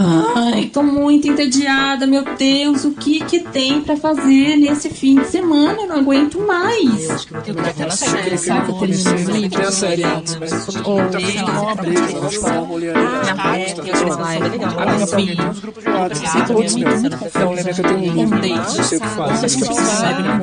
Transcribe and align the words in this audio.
Ai, 0.00 0.70
tô 0.72 0.80
muito 0.80 1.26
entediada, 1.26 2.06
meu 2.06 2.24
Deus, 2.36 2.84
o 2.84 2.92
que 2.92 3.18
que 3.24 3.40
tem 3.40 3.80
pra 3.80 3.96
fazer 3.96 4.56
nesse 4.56 4.88
fim 4.90 5.16
de 5.16 5.26
semana? 5.26 5.82
Eu 5.82 5.88
não 5.88 5.96
aguento 5.96 6.40
mais. 6.40 7.08
Eu 7.08 7.14
acho 7.16 7.26
que 7.26 7.32
vou 7.32 7.42
terminar 7.42 7.70
aquela 7.70 7.90
série, 7.90 8.38
sabe? 8.38 8.70
Ou, 8.70 8.78
sei 8.86 8.94
lá, 11.42 11.72
eu 11.72 11.80
eu 12.14 12.20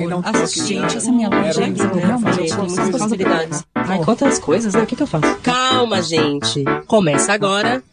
eu. 0.01 0.09
Gente, 0.47 0.97
essa 0.97 1.11
minha 1.11 1.29
loja 1.29 1.63
é 1.63 1.69
realmente. 2.05 2.53
tem 3.17 3.65
possibilidades. 3.85 3.89
Ai, 3.89 4.03
quantas 4.03 4.39
coisas, 4.39 4.73
né? 4.73 4.81
O 4.81 4.85
que, 4.85 4.95
que 4.95 5.03
eu 5.03 5.07
faço? 5.07 5.35
Calma, 5.41 6.01
gente. 6.01 6.63
Começa 6.87 7.33
agora. 7.33 7.83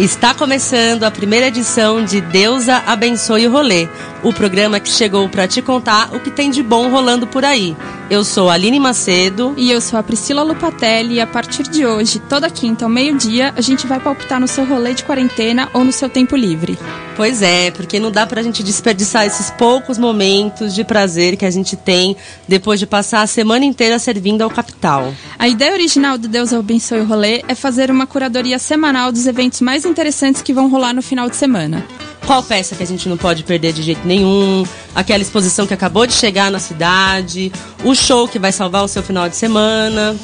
Está 0.00 0.34
começando 0.34 1.04
a 1.04 1.10
primeira 1.10 1.46
edição 1.46 2.04
de 2.04 2.20
Deusa 2.20 2.82
Abençoe 2.86 3.46
o 3.46 3.50
Rolê, 3.50 3.88
o 4.24 4.32
programa 4.32 4.80
que 4.80 4.88
chegou 4.88 5.28
para 5.28 5.46
te 5.46 5.60
contar 5.60 6.14
o 6.14 6.18
que 6.18 6.30
tem 6.30 6.50
de 6.50 6.62
bom 6.62 6.88
rolando 6.88 7.26
por 7.26 7.44
aí. 7.44 7.76
Eu 8.10 8.24
sou 8.24 8.48
a 8.48 8.54
Aline 8.54 8.80
Macedo. 8.80 9.54
E 9.56 9.70
eu 9.70 9.80
sou 9.80 9.98
a 9.98 10.02
Priscila 10.02 10.42
Lupatelli 10.42 11.14
e 11.14 11.20
a 11.20 11.26
partir 11.26 11.64
de 11.64 11.86
hoje, 11.86 12.18
toda 12.18 12.48
quinta 12.48 12.86
ao 12.86 12.90
meio-dia, 12.90 13.52
a 13.54 13.60
gente 13.60 13.86
vai 13.86 14.00
palpitar 14.00 14.40
no 14.40 14.48
seu 14.48 14.64
rolê 14.64 14.94
de 14.94 15.04
quarentena 15.04 15.68
ou 15.74 15.84
no 15.84 15.92
seu 15.92 16.08
tempo 16.08 16.34
livre. 16.34 16.78
Pois 17.16 17.42
é, 17.42 17.70
porque 17.70 18.00
não 18.00 18.10
dá 18.10 18.26
pra 18.26 18.42
gente 18.42 18.62
desperdiçar 18.62 19.26
esses 19.26 19.50
poucos 19.50 19.98
momentos 19.98 20.74
de 20.74 20.82
prazer 20.84 21.36
que 21.36 21.44
a 21.44 21.50
gente 21.50 21.76
tem 21.76 22.16
depois 22.48 22.80
de 22.80 22.86
passar 22.86 23.22
a 23.22 23.26
semana 23.26 23.64
inteira 23.64 23.98
servindo 23.98 24.42
ao 24.42 24.50
capital. 24.50 25.14
A 25.38 25.46
ideia 25.46 25.72
original 25.72 26.16
do 26.16 26.28
Deus 26.28 26.52
Abençoe 26.52 27.00
o 27.00 27.04
Rolê 27.04 27.42
é 27.46 27.54
fazer 27.54 27.90
uma 27.90 28.06
curadoria 28.06 28.58
semanal 28.58 29.12
dos 29.12 29.26
eventos 29.26 29.60
mais 29.60 29.84
interessantes 29.84 30.40
que 30.40 30.52
vão 30.52 30.70
rolar 30.70 30.94
no 30.94 31.02
final 31.02 31.28
de 31.28 31.36
semana. 31.36 31.86
Qual 32.26 32.42
peça 32.42 32.74
que 32.74 32.82
a 32.82 32.86
gente 32.86 33.06
não 33.08 33.18
pode 33.18 33.44
perder 33.44 33.72
de 33.72 33.82
jeito 33.82 34.06
nenhum? 34.06 34.64
Aquela 34.94 35.22
exposição 35.22 35.66
que 35.66 35.74
acabou 35.74 36.06
de 36.06 36.14
chegar 36.14 36.50
na 36.50 36.58
cidade, 36.58 37.52
o 37.84 37.94
show 37.94 38.26
que 38.26 38.38
vai 38.38 38.50
salvar 38.50 38.82
o 38.82 38.88
seu 38.88 39.02
final 39.02 39.28
de 39.28 39.36
semana. 39.36 40.16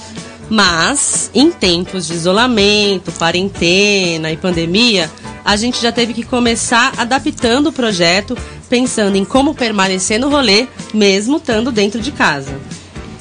Mas, 0.48 1.30
em 1.34 1.50
tempos 1.50 2.06
de 2.06 2.14
isolamento, 2.14 3.12
quarentena 3.12 4.32
e 4.32 4.36
pandemia, 4.36 5.10
a 5.44 5.56
gente 5.56 5.80
já 5.80 5.92
teve 5.92 6.14
que 6.14 6.24
começar 6.24 6.92
adaptando 6.96 7.68
o 7.68 7.72
projeto, 7.72 8.36
pensando 8.68 9.16
em 9.16 9.24
como 9.24 9.54
permanecer 9.54 10.18
no 10.18 10.30
rolê, 10.30 10.66
mesmo 10.94 11.36
estando 11.36 11.70
dentro 11.70 12.00
de 12.00 12.10
casa. 12.10 12.58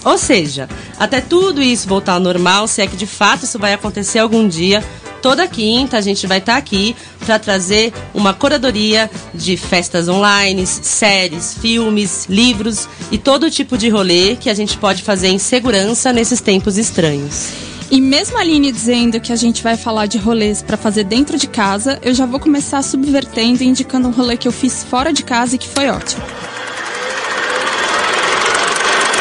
Ou 0.05 0.17
seja, 0.17 0.69
até 0.97 1.19
tudo 1.19 1.61
isso 1.61 1.88
voltar 1.88 2.13
ao 2.13 2.19
normal, 2.19 2.67
se 2.67 2.81
é 2.81 2.88
que 2.88 2.95
de 2.95 3.05
fato 3.05 3.44
isso 3.44 3.59
vai 3.59 3.73
acontecer 3.73 4.19
algum 4.19 4.47
dia, 4.47 4.83
toda 5.22 5.48
quinta 5.48 5.98
a 5.98 6.02
gente 6.02 6.25
vai 6.28 6.39
estar 6.39 6.58
aqui 6.58 6.95
para 7.25 7.38
trazer 7.38 7.94
uma 8.14 8.34
curadoria 8.34 9.09
de 9.34 9.58
festas 9.58 10.08
online, 10.08 10.66
séries, 10.66 11.53
filmes, 11.53 12.25
livros 12.28 12.88
e 13.12 13.17
todo 13.17 13.52
tipo 13.52 13.78
de 13.78 13.90
rolê 13.90 14.36
que 14.36 14.50
a 14.50 14.53
gente 14.53 14.78
pode 14.78 15.03
fazer 15.03 15.30
em 15.30 15.40
segurança 15.40 16.12
nesses 16.14 16.42
tempos 16.42 16.78
estranhos. 16.78 17.70
E 17.92 18.00
mesmo 18.00 18.38
a 18.38 18.42
Aline 18.42 18.72
dizendo 18.72 19.20
que 19.20 19.34
a 19.34 19.36
gente 19.36 19.64
vai 19.64 19.75
falar 19.75 20.06
de 20.06 20.17
rolês 20.17 20.62
para 20.62 20.78
fazer 20.78 21.03
dentro 21.03 21.38
de 21.38 21.47
casa, 21.47 21.97
eu 22.03 22.14
já 22.14 22.25
vou 22.25 22.40
começar 22.40 22.84
subvertendo 22.84 23.64
e 23.64 23.67
indicando 23.67 24.08
um 24.08 24.12
rolê 24.12 24.38
que 24.38 24.47
eu 24.47 24.52
fiz 24.52 24.84
fora 24.84 25.12
de 25.12 25.23
casa 25.23 25.56
e 25.56 25.58
que 25.58 25.67
foi 25.67 25.90
ótimo. 25.90 26.23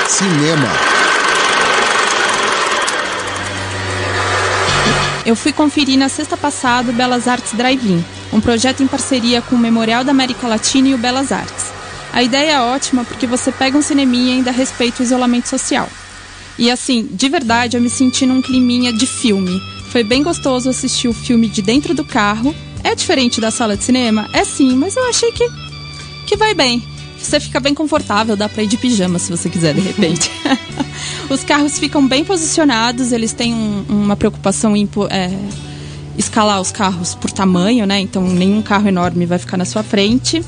Cinema. 0.07 0.98
Eu 5.29 5.37
fui 5.37 5.53
conferir 5.53 5.99
na 5.99 6.09
sexta 6.09 6.39
passada 6.39 6.91
o 6.91 6.95
Belas 6.95 7.29
Artes 7.29 7.53
Drive-In, 7.53 8.03
um 8.33 8.41
projeto 8.41 8.83
em 8.83 8.87
parceria 8.87 9.43
com 9.43 9.57
o 9.57 9.59
Memorial 9.59 10.03
da 10.03 10.11
América 10.11 10.49
Latina 10.49 10.89
e 10.89 10.95
o 10.95 10.99
Belas 10.99 11.31
Artes. 11.31 11.67
A 12.15 12.23
ideia 12.23 12.53
é 12.53 12.61
ótima 12.61 13.05
porque 13.05 13.27
você 13.27 13.53
pega 13.53 13.77
um 13.77 13.83
cineminha 13.83 14.33
e 14.33 14.37
ainda 14.39 14.51
respeita 14.51 15.03
o 15.03 15.05
isolamento 15.05 15.47
social. 15.47 15.87
E 16.59 16.71
assim, 16.71 17.07
de 17.13 17.29
verdade, 17.29 17.77
eu 17.77 17.81
me 17.83 17.91
senti 17.91 18.25
num 18.25 18.41
climinha 18.41 18.91
de 18.91 19.05
filme. 19.05 19.61
Foi 19.93 20.03
bem 20.03 20.23
gostoso 20.23 20.71
assistir 20.71 21.09
o 21.09 21.13
filme 21.13 21.47
de 21.47 21.61
dentro 21.61 21.93
do 21.93 22.07
carro. 22.07 22.57
É 22.83 22.95
diferente 22.95 23.39
da 23.39 23.51
sala 23.51 23.77
de 23.77 23.85
cinema? 23.85 24.31
É 24.33 24.47
sim, 24.47 24.77
mas 24.77 24.97
eu 24.97 25.07
achei 25.11 25.31
que, 25.31 25.47
que 26.27 26.39
vai 26.39 26.55
bem. 26.55 26.83
Você 27.21 27.41
fica 27.41 27.61
bem 27.61 27.75
confortável, 27.75 28.37
dá 28.37 28.49
pra 28.49 28.63
ir 28.63 28.67
de 28.67 28.77
pijama 28.77 29.19
se 29.19 29.31
você 29.31 29.49
quiser, 29.51 29.75
de 29.75 29.81
repente. 29.81 30.31
Os 31.29 31.45
carros 31.45 31.79
ficam 31.79 32.07
bem 32.07 32.25
posicionados, 32.25 33.13
eles 33.13 33.33
têm 33.33 33.53
um- 33.53 33.85
uma 33.89 34.17
preocupação 34.17 34.77
em 34.77 34.89
é, 35.11 35.31
escalar 36.17 36.61
os 36.61 36.71
carros 36.73 37.15
por 37.15 37.31
tamanho, 37.31 37.87
né? 37.87 38.01
Então 38.01 38.23
nenhum 38.23 38.63
carro 38.63 38.89
enorme 38.89 39.27
vai 39.27 39.39
ficar 39.39 39.57
na 39.57 39.65
sua 39.65 39.83
frente. 39.83 40.43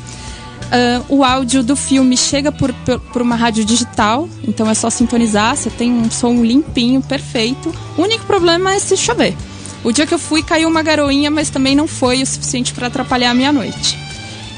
Ah, 0.72 1.02
o 1.08 1.24
áudio 1.24 1.62
do 1.62 1.74
filme 1.76 2.16
chega 2.16 2.50
por, 2.52 2.72
por, 2.72 3.00
por 3.00 3.22
uma 3.22 3.34
rádio 3.34 3.64
digital, 3.64 4.28
então 4.46 4.68
é 4.70 4.74
só 4.74 4.88
sintonizar, 4.88 5.56
você 5.56 5.68
tem 5.70 5.92
um 5.92 6.10
som 6.10 6.42
limpinho, 6.44 7.02
perfeito. 7.02 7.74
O 7.98 8.02
único 8.02 8.24
problema 8.24 8.72
é 8.72 8.78
se 8.78 8.96
chover. 8.96 9.36
O 9.82 9.90
dia 9.92 10.06
que 10.06 10.14
eu 10.14 10.18
fui 10.18 10.42
caiu 10.42 10.68
uma 10.68 10.82
garoinha, 10.82 11.30
mas 11.30 11.50
também 11.50 11.74
não 11.74 11.88
foi 11.88 12.22
o 12.22 12.26
suficiente 12.26 12.72
para 12.72 12.86
atrapalhar 12.86 13.30
a 13.30 13.34
minha 13.34 13.52
noite. 13.52 13.98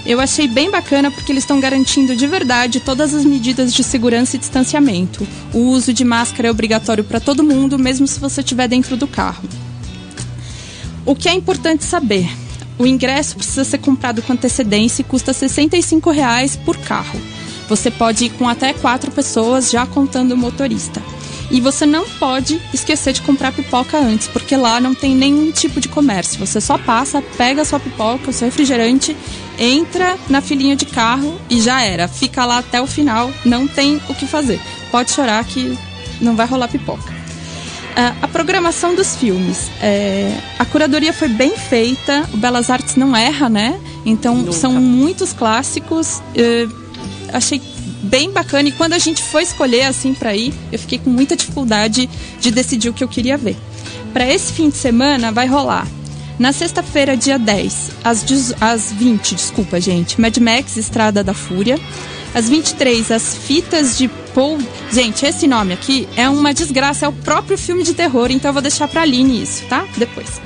Eu 0.05 0.19
achei 0.19 0.49
bem 0.49 0.71
bacana 0.71 1.11
porque 1.11 1.31
eles 1.31 1.45
estão 1.45 1.61
garantindo 1.61 2.17
de 2.17 2.27
verdade 2.27 2.81
todas 2.81 3.15
as 3.15 3.25
medidas 3.25 3.73
de 3.73 3.85
segurança 3.85 4.37
e 4.37 4.39
distanciamento. 4.39 5.27
O 5.55 5.59
uso 5.59 5.93
de 5.93 6.05
máscara 6.05 6.49
é 6.49 6.51
obrigatório 6.51 7.05
para 7.05 7.21
todo 7.21 7.45
mundo, 7.45 7.79
mesmo 7.79 8.07
se 8.07 8.19
você 8.19 8.41
estiver 8.41 8.67
dentro 8.67 8.97
do 8.97 9.07
carro. 9.07 9.49
O 11.07 11.15
que 11.15 11.29
é 11.29 11.35
importante 11.35 11.85
saber? 11.85 12.29
O 12.79 12.87
ingresso 12.87 13.37
precisa 13.37 13.65
ser 13.65 13.79
comprado 13.79 14.23
com 14.23 14.33
antecedência 14.33 15.03
e 15.03 15.05
custa 15.05 15.33
65 15.33 16.11
reais 16.11 16.57
por 16.57 16.77
carro. 16.79 17.21
Você 17.69 17.91
pode 17.91 18.25
ir 18.25 18.31
com 18.31 18.49
até 18.49 18.73
quatro 18.73 19.11
pessoas, 19.11 19.71
já 19.71 19.87
contando 19.87 20.33
o 20.33 20.37
motorista. 20.37 21.01
E 21.53 21.61
você 21.61 21.85
não 21.85 22.09
pode 22.09 22.61
esquecer 22.73 23.13
de 23.13 23.21
comprar 23.21 23.53
pipoca 23.53 23.99
antes, 23.99 24.27
porque 24.27 24.57
lá 24.57 24.81
não 24.81 24.95
tem 24.95 25.15
nenhum 25.15 25.53
tipo 25.53 25.81
de 25.81 25.89
comércio. 25.89 26.39
Você 26.45 26.61
só 26.63 26.79
passa, 26.79 27.23
pega 27.37 27.61
a 27.61 27.65
sua 27.65 27.79
pipoca, 27.79 28.31
o 28.31 28.33
seu 28.33 28.47
refrigerante, 28.49 29.15
entra 29.59 30.17
na 30.31 30.41
filinha 30.41 30.75
de 30.75 30.87
carro 30.87 31.39
e 31.51 31.61
já 31.61 31.83
era. 31.83 32.09
Fica 32.09 32.47
lá 32.47 32.59
até 32.59 32.81
o 32.81 32.87
final, 32.87 33.31
não 33.45 33.69
tem 33.69 34.01
o 34.09 34.15
que 34.15 34.27
fazer. 34.27 34.59
Pode 34.91 35.11
chorar 35.11 35.45
que 35.45 35.79
não 36.23 36.35
vai 36.35 36.47
rolar 36.47 36.69
pipoca. 36.69 37.13
Ah, 37.95 38.15
a 38.23 38.29
programação 38.29 38.95
dos 38.95 39.15
filmes. 39.15 39.71
É, 39.83 40.35
a 40.59 40.65
curadoria 40.65 41.13
foi 41.13 41.29
bem 41.29 41.55
feita, 41.55 42.27
o 42.33 42.39
Belas 42.39 42.71
Artes 42.71 42.97
não 42.97 43.15
erra, 43.15 43.51
né? 43.51 43.79
Então 44.07 44.51
são 44.53 44.73
muitos 44.73 45.35
clássicos. 45.35 46.23
eh, 46.35 46.67
achei 47.33 47.61
bem 48.03 48.31
bacana 48.31 48.69
e 48.69 48.73
quando 48.73 48.95
a 48.95 48.99
gente 48.99 49.23
foi 49.23 49.43
escolher 49.43 49.85
assim 49.85 50.13
para 50.13 50.35
ir, 50.35 50.53
eu 50.71 50.79
fiquei 50.79 50.99
com 50.99 51.11
muita 51.11 51.37
dificuldade 51.37 52.09
de 52.41 52.51
decidir 52.51 52.89
o 52.89 52.93
que 52.93 53.05
eu 53.05 53.09
queria 53.09 53.37
ver. 53.37 53.57
Para 54.13 54.27
esse 54.27 54.53
fim 54.53 54.69
de 54.69 54.77
semana 54.77 55.33
vai 55.33 55.47
rolar 55.47 55.87
na 56.39 56.53
sexta-feira, 56.53 57.17
dia 57.17 57.39
10, 57.39 57.91
às, 58.03 58.25
às 58.61 58.93
20, 58.93 59.35
desculpa, 59.35 59.81
gente, 59.81 60.21
Mad 60.21 60.37
Max 60.39 60.77
Estrada 60.77 61.23
da 61.23 61.35
Fúria. 61.35 61.79
Às 62.35 62.49
23, 62.49 63.11
as 63.11 63.37
fitas 63.37 63.99
de 63.99 64.09
Paul. 64.35 64.59
Gente, 64.91 65.27
esse 65.27 65.47
nome 65.47 65.75
aqui 65.75 66.09
é 66.17 66.29
uma 66.29 66.55
desgraça, 66.55 67.05
é 67.05 67.09
o 67.09 67.13
próprio 67.13 67.59
filme 67.59 67.83
de 67.83 67.93
terror, 67.93 68.31
então 68.31 68.49
eu 68.49 68.53
vou 68.55 68.63
deixar 68.63 68.89
pra 68.89 69.03
Aline 69.03 69.43
isso, 69.43 69.65
tá? 69.67 69.87
Depois. 69.97 70.41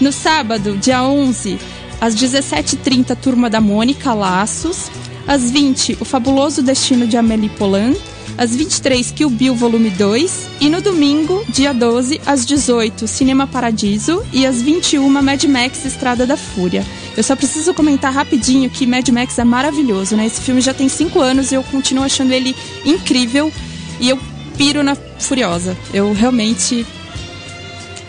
No 0.00 0.12
sábado, 0.12 0.76
dia 0.76 1.02
11, 1.04 1.56
às 2.00 2.14
17h30, 2.16 3.16
Turma 3.16 3.48
da 3.48 3.60
Mônica, 3.60 4.12
Laços. 4.12 4.90
Às 5.26 5.50
20, 5.50 5.98
O 6.00 6.04
Fabuloso 6.04 6.62
Destino 6.62 7.06
de 7.06 7.16
Amélie 7.16 7.48
Poulain. 7.50 7.96
Às 8.38 8.54
23, 8.54 9.10
Kill 9.10 9.28
Bill 9.30 9.54
Volume 9.54 9.90
2. 9.90 10.48
E 10.60 10.68
no 10.68 10.80
domingo, 10.80 11.44
dia 11.48 11.74
12, 11.74 12.20
às 12.24 12.46
18, 12.46 13.06
Cinema 13.06 13.46
Paradiso. 13.46 14.24
E 14.32 14.46
às 14.46 14.62
21, 14.62 15.08
Mad 15.08 15.44
Max 15.44 15.84
Estrada 15.84 16.26
da 16.26 16.36
Fúria. 16.36 16.84
Eu 17.16 17.22
só 17.22 17.36
preciso 17.36 17.74
comentar 17.74 18.12
rapidinho 18.12 18.70
que 18.70 18.86
Mad 18.86 19.06
Max 19.10 19.38
é 19.38 19.44
maravilhoso, 19.44 20.16
né? 20.16 20.26
Esse 20.26 20.40
filme 20.40 20.60
já 20.60 20.72
tem 20.72 20.88
5 20.88 21.20
anos 21.20 21.52
e 21.52 21.54
eu 21.54 21.62
continuo 21.64 22.04
achando 22.04 22.32
ele 22.32 22.56
incrível. 22.84 23.52
E 24.00 24.08
eu 24.08 24.18
piro 24.56 24.82
na 24.82 24.96
Furiosa. 25.18 25.76
Eu 25.92 26.12
realmente 26.12 26.86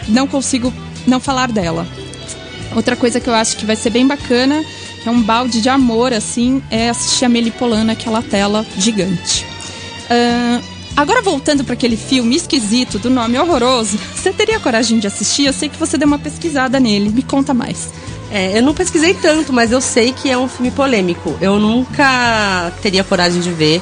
não 0.08 0.28
consigo 0.28 0.74
não 1.06 1.20
falar 1.20 1.52
dela. 1.52 1.88
Outra 2.76 2.96
coisa 2.96 3.20
que 3.20 3.30
eu 3.30 3.34
acho 3.34 3.58
que 3.58 3.66
vai 3.66 3.76
ser 3.76 3.90
bem 3.90 4.08
bacana, 4.08 4.64
que 5.02 5.10
é 5.10 5.12
um 5.12 5.22
balde 5.22 5.62
de 5.62 5.70
amor, 5.70 6.14
assim, 6.14 6.62
é 6.70 6.90
assistir 6.90 7.26
a 7.26 7.30
Melipolã 7.30 7.84
naquela 7.84 8.22
tela 8.22 8.66
gigante. 8.78 9.46
Ahn, 10.10 10.62
agora 10.96 11.22
voltando 11.22 11.64
para 11.64 11.74
aquele 11.74 11.98
filme 11.98 12.36
esquisito 12.36 13.00
do 13.00 13.10
nome 13.10 13.38
horroroso, 13.40 13.98
você 14.16 14.32
teria 14.32 14.60
coragem 14.60 15.00
de 15.00 15.08
assistir? 15.08 15.46
Eu 15.46 15.54
sei 15.54 15.70
que 15.70 15.78
você 15.78 15.98
deu 15.98 16.08
uma 16.08 16.20
pesquisada 16.20 16.80
nele, 16.80 17.10
me 17.10 17.24
conta 17.24 17.54
mais. 17.54 17.90
É, 18.32 18.58
eu 18.58 18.62
não 18.62 18.74
pesquisei 18.74 19.14
tanto, 19.14 19.52
mas 19.52 19.74
eu 19.74 19.82
sei 19.82 20.14
que 20.14 20.30
é 20.30 20.38
um 20.38 20.48
filme 20.48 20.72
polêmico. 20.72 21.36
Eu 21.42 21.60
nunca 21.60 22.72
teria 22.82 23.04
coragem 23.04 23.42
de 23.42 23.52
ver. 23.52 23.82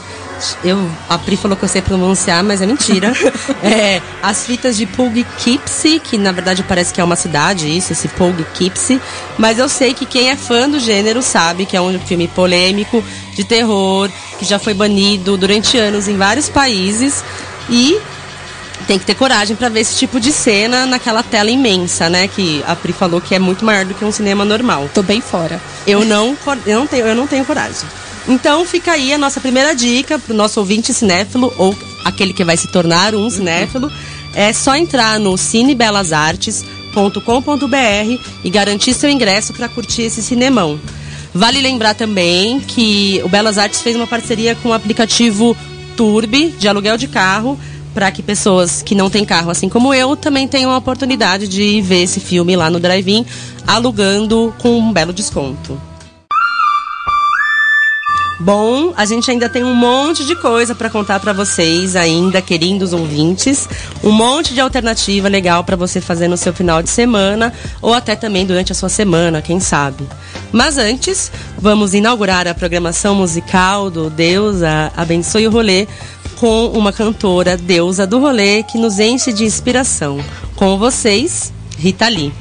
Eu, 0.63 0.89
a 1.07 1.17
Pri 1.17 1.37
falou 1.37 1.57
que 1.57 1.63
eu 1.63 1.69
sei 1.69 1.81
pronunciar, 1.81 2.43
mas 2.43 2.61
é 2.61 2.65
mentira. 2.65 3.13
é, 3.63 4.01
as 4.21 4.45
fitas 4.45 4.77
de 4.77 4.85
Poughkeepsie, 4.85 5.99
que 5.99 6.17
na 6.17 6.31
verdade 6.31 6.63
parece 6.63 6.93
que 6.93 7.01
é 7.01 7.03
uma 7.03 7.15
cidade, 7.15 7.75
isso, 7.75 7.93
esse 7.93 8.07
Poughkeepsie. 8.09 9.01
Mas 9.37 9.59
eu 9.59 9.69
sei 9.69 9.93
que 9.93 10.05
quem 10.05 10.29
é 10.29 10.35
fã 10.35 10.69
do 10.69 10.79
gênero 10.79 11.21
sabe 11.21 11.65
que 11.65 11.75
é 11.75 11.81
um 11.81 11.99
filme 11.99 12.27
polêmico, 12.27 13.03
de 13.33 13.43
terror, 13.43 14.09
que 14.37 14.45
já 14.45 14.59
foi 14.59 14.73
banido 14.73 15.37
durante 15.37 15.77
anos 15.77 16.07
em 16.07 16.17
vários 16.17 16.49
países. 16.49 17.23
E 17.69 17.99
tem 18.87 18.97
que 18.97 19.05
ter 19.05 19.15
coragem 19.15 19.55
para 19.55 19.69
ver 19.69 19.81
esse 19.81 19.95
tipo 19.95 20.19
de 20.19 20.31
cena 20.31 20.85
naquela 20.85 21.21
tela 21.21 21.49
imensa, 21.49 22.09
né? 22.09 22.27
Que 22.27 22.63
a 22.67 22.75
Pri 22.75 22.93
falou 22.93 23.21
que 23.21 23.35
é 23.35 23.39
muito 23.39 23.63
maior 23.63 23.85
do 23.85 23.93
que 23.93 24.03
um 24.03 24.11
cinema 24.11 24.43
normal. 24.43 24.89
Tô 24.93 25.03
bem 25.03 25.21
fora. 25.21 25.61
Eu 25.85 26.03
não, 26.05 26.35
eu 26.65 26.79
não, 26.79 26.87
tenho, 26.87 27.05
eu 27.05 27.15
não 27.15 27.27
tenho 27.27 27.45
coragem. 27.45 27.87
Então 28.29 28.63
fica 28.63 28.91
aí 28.91 29.11
a 29.11 29.17
nossa 29.17 29.41
primeira 29.41 29.73
dica 29.73 30.19
pro 30.19 30.35
nosso 30.35 30.59
ouvinte 30.59 30.93
cinéfilo 30.93 31.51
ou 31.57 31.75
aquele 32.05 32.31
que 32.31 32.43
vai 32.43 32.55
se 32.55 32.67
tornar 32.67 33.15
um 33.15 33.27
cinéfilo. 33.27 33.91
É 34.35 34.53
só 34.53 34.75
entrar 34.75 35.19
no 35.19 35.35
cinebelasartes.com.br 35.35 38.21
e 38.43 38.49
garantir 38.51 38.93
seu 38.93 39.09
ingresso 39.09 39.51
para 39.51 39.67
curtir 39.67 40.03
esse 40.03 40.21
cinemão. 40.21 40.79
Vale 41.33 41.59
lembrar 41.59 41.95
também 41.95 42.59
que 42.59 43.19
o 43.25 43.29
Belas 43.29 43.57
Artes 43.57 43.81
fez 43.81 43.95
uma 43.95 44.05
parceria 44.05 44.53
com 44.55 44.69
o 44.69 44.73
aplicativo 44.73 45.57
Turbi 45.97 46.49
de 46.49 46.67
aluguel 46.67 46.97
de 46.97 47.07
carro 47.07 47.59
para 47.95 48.11
que 48.11 48.21
pessoas 48.21 48.83
que 48.83 48.93
não 48.93 49.09
têm 49.09 49.25
carro, 49.25 49.49
assim 49.49 49.67
como 49.67 49.91
eu, 49.91 50.15
também 50.15 50.47
tenham 50.47 50.69
a 50.69 50.77
oportunidade 50.77 51.47
de 51.47 51.81
ver 51.81 52.03
esse 52.03 52.19
filme 52.19 52.55
lá 52.55 52.69
no 52.69 52.79
drive-in, 52.79 53.25
alugando 53.65 54.53
com 54.59 54.77
um 54.77 54.93
belo 54.93 55.11
desconto. 55.11 55.88
Bom, 58.41 58.93
a 58.95 59.05
gente 59.05 59.29
ainda 59.29 59.49
tem 59.49 59.65
um 59.65 59.73
monte 59.73 60.25
de 60.25 60.33
coisa 60.33 60.73
para 60.73 60.89
contar 60.89 61.19
para 61.19 61.33
vocês 61.33 61.93
ainda, 61.97 62.41
queridos 62.41 62.93
ouvintes. 62.93 63.67
Um 64.01 64.11
monte 64.11 64.53
de 64.53 64.61
alternativa 64.61 65.27
legal 65.27 65.61
para 65.65 65.75
você 65.75 65.99
fazer 65.99 66.29
no 66.29 66.37
seu 66.37 66.53
final 66.53 66.81
de 66.81 66.89
semana 66.89 67.51
ou 67.81 67.93
até 67.93 68.15
também 68.15 68.45
durante 68.45 68.71
a 68.71 68.75
sua 68.75 68.87
semana, 68.87 69.41
quem 69.41 69.59
sabe. 69.59 70.07
Mas 70.53 70.77
antes, 70.77 71.29
vamos 71.57 71.93
inaugurar 71.93 72.47
a 72.47 72.55
programação 72.55 73.13
musical 73.13 73.89
do 73.89 74.09
Deus 74.09 74.57
Abençoe 74.95 75.45
o 75.45 75.51
Rolê 75.51 75.85
com 76.39 76.67
uma 76.67 76.93
cantora 76.93 77.57
deusa 77.57 78.07
do 78.07 78.19
rolê 78.19 78.63
que 78.63 78.77
nos 78.77 78.99
enche 78.99 79.33
de 79.33 79.43
inspiração. 79.43 80.23
Com 80.55 80.77
vocês, 80.77 81.51
Rita 81.77 82.07
Lee. 82.07 82.31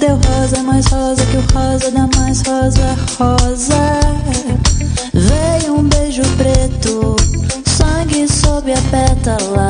Deu 0.00 0.16
rosa 0.16 0.62
mais 0.62 0.86
rosa 0.86 1.26
que 1.26 1.36
o 1.36 1.44
rosa 1.52 1.90
da 1.90 2.08
mais 2.16 2.40
rosa 2.42 2.96
rosa. 3.18 4.00
Veio 5.12 5.74
um 5.74 5.82
beijo 5.82 6.22
preto, 6.36 7.16
sangue 7.66 8.28
sob 8.28 8.72
a 8.72 8.80
pétala. 8.92 9.68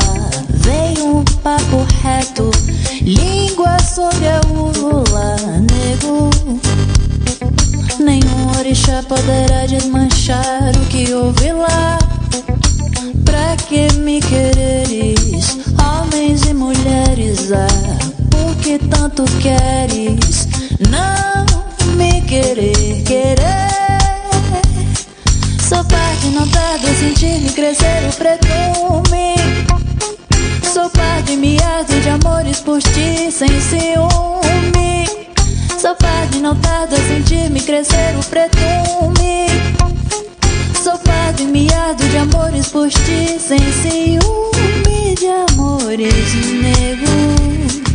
Veio 0.51 1.17
um 1.17 1.25
papo 1.43 1.87
reto, 2.03 2.51
língua 3.01 3.79
sobre 3.79 4.29
a 4.29 4.41
úvula. 4.53 5.37
Nego, 5.73 6.29
nenhum 7.99 8.59
orixá 8.59 9.03
poderá 9.09 9.65
desmanchar 9.67 10.73
o 10.77 10.87
que 10.91 11.11
houve 11.15 11.53
lá. 11.55 11.99
Pra 13.25 13.57
que 13.67 13.91
me 13.95 14.21
quereres, 14.21 15.57
homens 15.79 16.43
e 16.43 16.53
mulheres? 16.53 17.51
Ah, 17.51 18.18
que 18.69 18.79
tanto 18.81 19.25
queres? 19.41 20.47
Não 20.91 21.47
me 21.97 22.21
querer, 22.21 23.03
querer. 23.03 23.71
Sou 25.67 25.83
parte 25.85 26.27
não 26.35 26.47
tarda 26.49 26.87
sentir-me 27.01 27.49
crescer 27.53 28.07
o 28.07 28.13
pretume. 28.13 29.37
Sou 30.71 30.91
parte 30.91 31.35
miado 31.37 31.99
de 31.99 32.11
amores 32.11 32.61
por 32.61 32.83
ti 32.83 33.33
sem 33.33 33.49
ciúme. 33.59 35.07
Sou 35.81 35.95
parte 35.97 36.39
não 36.39 36.55
tarda 36.57 36.97
sentir-me 37.09 37.63
crescer 37.63 38.15
o 38.21 38.25
pretume. 38.25 39.47
Sou 40.85 40.99
parte 40.99 41.45
miado 41.45 42.07
de 42.07 42.19
amores 42.19 42.67
por 42.69 42.91
ti 42.91 43.39
sem 43.41 43.61
ciúme 43.81 45.15
de 45.15 45.27
amores 45.27 46.35
nego. 46.53 47.88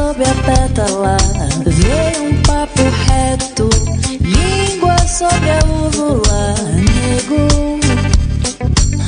Sobre 0.00 0.24
a 0.24 0.34
pétala. 0.34 1.16
Veio 1.64 2.30
um 2.30 2.42
papo 2.42 2.82
reto, 3.06 3.68
língua 4.30 4.96
sobre 5.06 5.50
a 5.50 5.60
uvula. 5.66 6.54
Nego, 6.76 7.78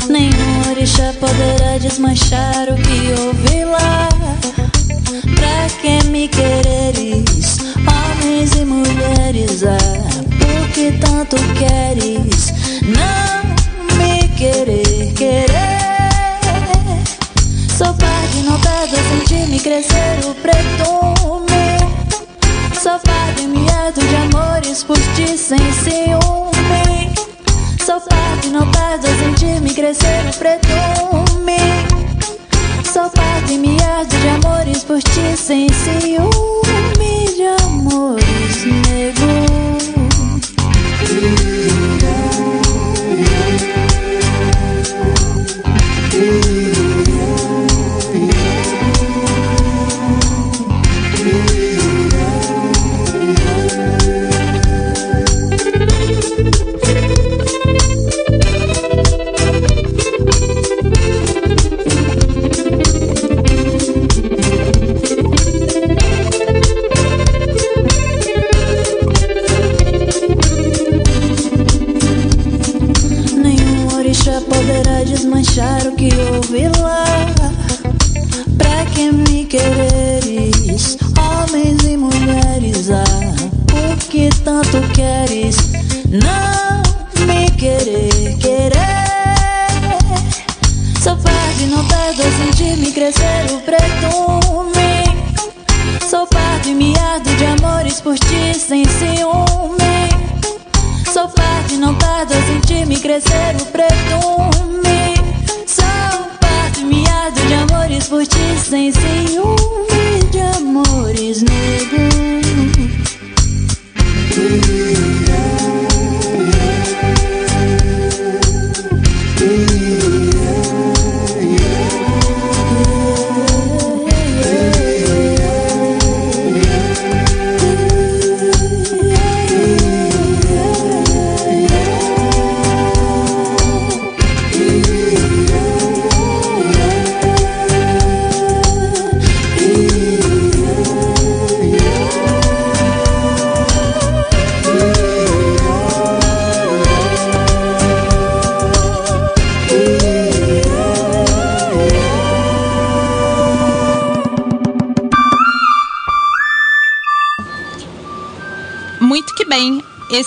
nenhum 0.09 0.71
orixá 0.71 1.13
poderá 1.21 1.79
desmanchar 1.79 2.69
o 2.71 2.77
que 2.77 3.13
houve 3.21 3.65
lá. 3.65 4.09
Pra 5.37 5.69
que 5.81 6.05
me 6.09 6.29
quereres, 6.29 7.59
homens 7.87 8.53
e 8.55 8.65
mulheres? 8.65 9.63
Ah, 9.65 9.79
por 10.39 10.69
que 10.73 10.93
tanto 10.99 11.37
queres? 11.55 12.42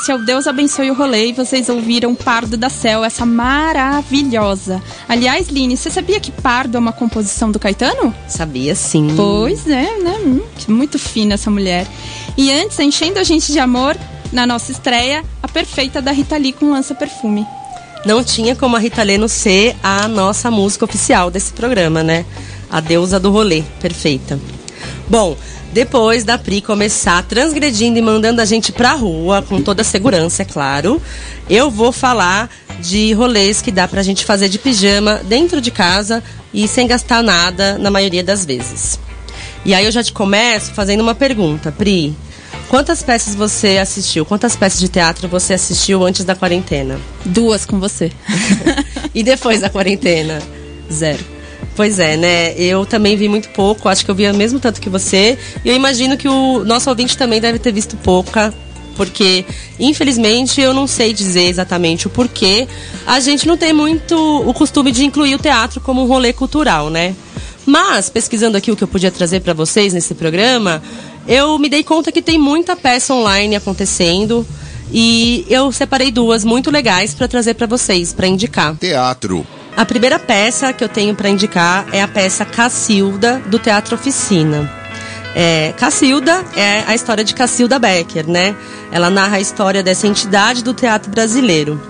Esse 0.06 0.12
é 0.12 0.16
o 0.16 0.20
Deus 0.20 0.46
Abençoe 0.46 0.92
o 0.92 0.94
Rolê 0.94 1.30
e 1.30 1.34
vocês 1.34 1.68
ouviram 1.68 2.14
Pardo 2.14 2.56
da 2.56 2.70
Céu, 2.70 3.04
essa 3.04 3.26
maravilhosa. 3.26 4.80
Aliás, 5.10 5.48
Line, 5.48 5.76
você 5.76 5.90
sabia 5.90 6.20
que 6.20 6.32
Pardo 6.32 6.78
é 6.78 6.80
uma 6.80 6.92
composição 6.94 7.50
do 7.50 7.58
Caetano? 7.58 8.14
Sabia 8.28 8.76
sim. 8.76 9.12
Pois 9.18 9.68
é, 9.68 9.98
né? 9.98 10.16
Hum, 10.24 10.42
muito 10.68 11.00
fina 11.00 11.34
essa 11.34 11.50
mulher. 11.50 11.88
E 12.38 12.52
antes, 12.52 12.78
enchendo 12.78 13.18
a 13.18 13.24
gente 13.24 13.52
de 13.52 13.58
amor, 13.58 13.98
na 14.32 14.46
nossa 14.46 14.72
estreia, 14.72 15.24
a 15.42 15.48
perfeita 15.48 16.04
da 16.04 16.12
Rita 16.12 16.38
Lee 16.38 16.54
com 16.54 16.70
Lança 16.70 16.94
Perfume. 16.94 17.44
Não 18.06 18.24
tinha 18.24 18.56
como 18.56 18.76
a 18.76 18.80
Rita 18.80 19.02
Lee 19.02 19.18
não 19.18 19.28
ser 19.28 19.76
a 19.82 20.08
nossa 20.08 20.52
música 20.52 20.86
oficial 20.86 21.32
desse 21.32 21.52
programa, 21.52 22.04
né? 22.04 22.28
A 22.70 22.80
deusa 22.80 23.20
do 23.20 23.32
rolê, 23.32 23.64
perfeita. 23.82 24.40
Bom, 25.10 25.36
depois 25.76 26.24
da 26.24 26.38
Pri 26.38 26.62
começar 26.62 27.22
transgredindo 27.24 28.00
e 28.00 28.02
mandando 28.02 28.40
a 28.40 28.46
gente 28.46 28.72
pra 28.72 28.94
rua, 28.94 29.42
com 29.42 29.62
toda 29.62 29.82
a 29.82 29.84
segurança, 29.84 30.44
é 30.44 30.46
claro, 30.46 31.02
eu 31.50 31.70
vou 31.70 31.92
falar 31.92 32.50
de 32.80 33.12
rolês 33.12 33.62
que 33.62 33.72
dá 33.72 33.86
pra 33.86 34.02
gente 34.02 34.24
fazer 34.24 34.48
de 34.48 34.58
pijama 34.58 35.20
dentro 35.26 35.60
de 35.60 35.72
casa 35.72 36.24
e 36.54 36.66
sem 36.66 36.88
gastar 36.88 37.22
nada 37.22 37.78
na 37.78 37.92
maioria 37.92 38.24
das 38.24 38.46
vezes. 38.46 38.98
E 39.66 39.74
aí 39.74 39.84
eu 39.84 39.92
já 39.92 40.02
te 40.02 40.14
começo 40.14 40.72
fazendo 40.74 41.02
uma 41.02 41.14
pergunta, 41.14 41.74
Pri. 41.74 42.16
Quantas 42.70 43.04
peças 43.04 43.36
você 43.36 43.78
assistiu? 43.78 44.26
Quantas 44.26 44.56
peças 44.56 44.80
de 44.80 44.88
teatro 44.88 45.28
você 45.28 45.56
assistiu 45.56 46.06
antes 46.06 46.24
da 46.24 46.36
quarentena? 46.36 46.98
Duas 47.26 47.66
com 47.66 47.82
você. 47.82 48.14
E 49.14 49.24
depois 49.24 49.62
da 49.62 49.70
quarentena? 49.70 50.42
Zero. 50.92 51.35
Pois 51.76 52.00
é, 52.00 52.16
né? 52.16 52.54
Eu 52.58 52.86
também 52.86 53.18
vi 53.18 53.28
muito 53.28 53.50
pouco, 53.50 53.90
acho 53.90 54.06
que 54.06 54.10
eu 54.10 54.16
vi 54.16 54.28
o 54.30 54.34
mesmo 54.34 54.60
tanto 54.60 54.80
que 54.80 54.90
você. 54.90 55.38
E 55.64 55.70
eu 55.70 55.76
imagino 55.76 56.16
que 56.16 56.28
o 56.28 56.64
nosso 56.64 56.90
ouvinte 56.90 57.18
também 57.18 57.42
deve 57.42 57.60
ter 57.60 57.74
visto 57.74 57.98
pouca, 57.98 58.54
porque 58.96 59.44
infelizmente 59.78 60.62
eu 60.62 60.74
não 60.74 60.88
sei 60.88 61.12
dizer 61.14 61.48
exatamente 61.48 62.08
o 62.08 62.10
porquê. 62.10 62.66
A 63.06 63.20
gente 63.20 63.46
não 63.46 63.58
tem 63.58 63.74
muito 63.74 64.16
o 64.16 64.54
costume 64.54 64.92
de 64.92 65.04
incluir 65.04 65.36
o 65.36 65.40
teatro 65.40 65.82
como 65.82 66.02
um 66.02 66.08
rolê 66.08 66.32
cultural, 66.32 66.90
né? 66.90 67.14
Mas 67.66 68.10
pesquisando 68.10 68.56
aqui 68.56 68.72
o 68.72 68.76
que 68.76 68.84
eu 68.84 68.88
podia 68.88 69.12
trazer 69.12 69.42
para 69.42 69.54
vocês 69.54 69.92
nesse 69.92 70.14
programa, 70.14 70.82
eu 71.28 71.58
me 71.60 71.68
dei 71.68 71.84
conta 71.84 72.12
que 72.12 72.22
tem 72.22 72.38
muita 72.38 72.76
peça 72.76 73.14
online 73.14 73.56
acontecendo 73.56 74.48
e 74.94 75.46
eu 75.50 75.72
separei 75.72 76.12
duas 76.12 76.46
muito 76.46 76.72
legais 76.72 77.14
para 77.14 77.28
trazer 77.28 77.56
para 77.56 77.68
vocês, 77.68 78.14
para 78.14 78.28
indicar. 78.28 78.78
Teatro. 78.78 79.46
A 79.78 79.86
primeira 79.86 80.18
peça 80.18 80.72
que 80.72 80.82
eu 80.82 80.88
tenho 80.88 81.14
para 81.14 81.28
indicar 81.28 81.86
é 81.92 82.02
a 82.02 82.08
peça 82.08 82.46
Cacilda, 82.46 83.42
do 83.48 83.60
Teatro 83.60 83.96
Oficina. 83.96 84.72
É, 85.36 85.74
Cacilda 85.78 86.46
é 86.56 86.86
a 86.88 86.96
história 86.96 87.26
de 87.26 87.34
Cacilda 87.34 87.78
Becker, 87.78 88.26
né? 88.26 88.56
Ela 88.90 89.10
narra 89.10 89.36
a 89.36 89.42
história 89.42 89.84
dessa 89.84 90.08
entidade 90.08 90.64
do 90.64 90.74
teatro 90.74 91.12
brasileiro. 91.12 91.82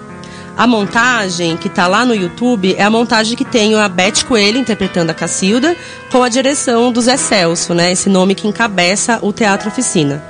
A 0.58 0.65
montagem 0.65 1.56
que 1.58 1.67
está 1.67 1.86
lá 1.86 2.04
no 2.04 2.15
YouTube 2.15 2.74
é 2.76 2.82
a 2.82 2.89
montagem 2.89 3.38
que 3.38 3.45
tem 3.45 3.76
a 3.76 3.88
Beth 3.88 4.24
Coelho 4.28 4.58
interpretando 4.58 5.12
a 5.12 5.13
Cacilda, 5.13 5.76
com 6.12 6.24
a 6.24 6.30
direção 6.30 6.91
do 6.91 7.02
Zé 7.02 7.17
Celso, 7.17 7.76
né? 7.76 7.91
Esse 7.91 8.10
nome 8.10 8.34
que 8.34 8.48
encabeça 8.48 9.19
o 9.21 9.32
Teatro 9.32 9.69
Oficina. 9.69 10.24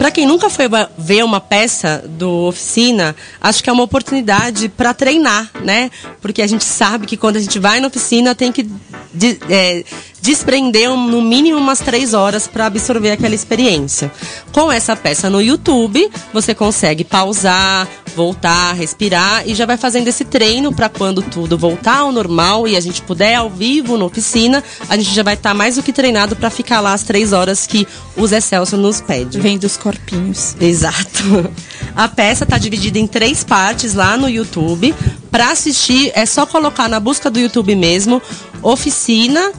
Para 0.00 0.10
quem 0.10 0.26
nunca 0.26 0.48
foi 0.48 0.64
ver 0.96 1.22
uma 1.22 1.42
peça 1.42 2.02
do 2.08 2.46
Oficina, 2.46 3.14
acho 3.38 3.62
que 3.62 3.68
é 3.68 3.72
uma 3.72 3.82
oportunidade 3.82 4.70
para 4.70 4.94
treinar, 4.94 5.50
né? 5.62 5.90
Porque 6.22 6.40
a 6.40 6.46
gente 6.46 6.64
sabe 6.64 7.06
que 7.06 7.18
quando 7.18 7.36
a 7.36 7.40
gente 7.40 7.58
vai 7.58 7.80
na 7.80 7.88
oficina 7.88 8.34
tem 8.34 8.50
que 8.50 8.66
de, 9.12 9.38
é, 9.50 9.84
desprender 10.22 10.88
no 10.90 11.20
mínimo 11.20 11.58
umas 11.58 11.80
três 11.80 12.14
horas 12.14 12.46
para 12.46 12.66
absorver 12.66 13.10
aquela 13.10 13.34
experiência. 13.34 14.10
Com 14.52 14.70
essa 14.70 14.94
peça 14.94 15.28
no 15.28 15.40
YouTube, 15.40 16.10
você 16.32 16.54
consegue 16.54 17.04
pausar, 17.04 17.88
voltar, 18.14 18.72
respirar 18.74 19.48
e 19.48 19.54
já 19.54 19.66
vai 19.66 19.76
fazendo 19.76 20.08
esse 20.08 20.24
treino 20.24 20.72
para 20.72 20.88
quando 20.88 21.22
tudo 21.22 21.56
voltar 21.56 21.98
ao 21.98 22.12
normal 22.12 22.68
e 22.68 22.76
a 22.76 22.80
gente 22.80 23.02
puder 23.02 23.36
ao 23.36 23.48
vivo 23.48 23.96
na 23.96 24.04
oficina, 24.04 24.62
a 24.88 24.96
gente 24.96 25.12
já 25.14 25.22
vai 25.22 25.34
estar 25.34 25.50
tá 25.50 25.54
mais 25.54 25.76
do 25.76 25.82
que 25.82 25.92
treinado 25.92 26.36
para 26.36 26.50
ficar 26.50 26.80
lá 26.80 26.92
as 26.92 27.02
três 27.02 27.32
horas 27.32 27.66
que 27.66 27.86
o 28.16 28.26
Zé 28.26 28.40
Celso 28.40 28.76
nos 28.76 29.00
pede. 29.00 29.40
Vem 29.40 29.58
dos 29.58 29.76
corpinhos. 29.90 30.56
Exato. 30.60 31.50
A 31.96 32.06
peça 32.06 32.44
está 32.44 32.56
dividida 32.56 32.98
em 32.98 33.06
três 33.06 33.42
partes 33.42 33.94
lá 33.94 34.16
no 34.16 34.28
YouTube. 34.28 34.94
Para 35.30 35.50
assistir, 35.50 36.12
é 36.14 36.24
só 36.24 36.46
colocar 36.46 36.88
na 36.88 37.00
busca 37.00 37.30
do 37.30 37.38
YouTube 37.38 37.74
mesmo, 37.74 38.22
oficina 38.62 39.52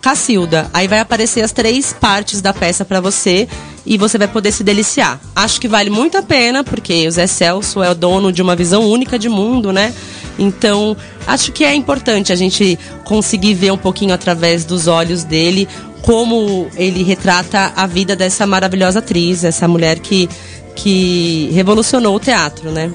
Cacilda. 0.00 0.70
Aí 0.72 0.88
vai 0.88 1.00
aparecer 1.00 1.42
as 1.42 1.52
três 1.52 1.92
partes 1.92 2.40
da 2.40 2.52
peça 2.52 2.84
para 2.84 3.00
você 3.00 3.48
e 3.84 3.98
você 3.98 4.16
vai 4.16 4.28
poder 4.28 4.52
se 4.52 4.64
deliciar. 4.64 5.20
Acho 5.34 5.60
que 5.60 5.68
vale 5.68 5.90
muito 5.90 6.16
a 6.16 6.22
pena, 6.22 6.64
porque 6.64 7.06
o 7.06 7.10
Zé 7.10 7.26
Celso 7.26 7.82
é 7.82 7.90
o 7.90 7.94
dono 7.94 8.32
de 8.32 8.40
uma 8.40 8.56
visão 8.56 8.88
única 8.88 9.18
de 9.18 9.28
mundo, 9.28 9.72
né? 9.72 9.92
Então, 10.38 10.96
acho 11.26 11.52
que 11.52 11.64
é 11.64 11.74
importante 11.74 12.32
a 12.32 12.36
gente 12.36 12.78
conseguir 13.04 13.54
ver 13.54 13.72
um 13.72 13.76
pouquinho 13.76 14.14
através 14.14 14.64
dos 14.64 14.86
olhos 14.86 15.22
dele 15.22 15.68
como 16.02 16.68
ele 16.76 17.02
retrata 17.02 17.72
a 17.76 17.86
vida 17.86 18.16
dessa 18.16 18.46
maravilhosa 18.46 19.00
atriz, 19.00 19.44
essa 19.44 19.68
mulher 19.68 19.98
que, 19.98 20.30
que 20.74 21.50
revolucionou 21.52 22.16
o 22.16 22.20
teatro, 22.20 22.70
né? 22.70 22.90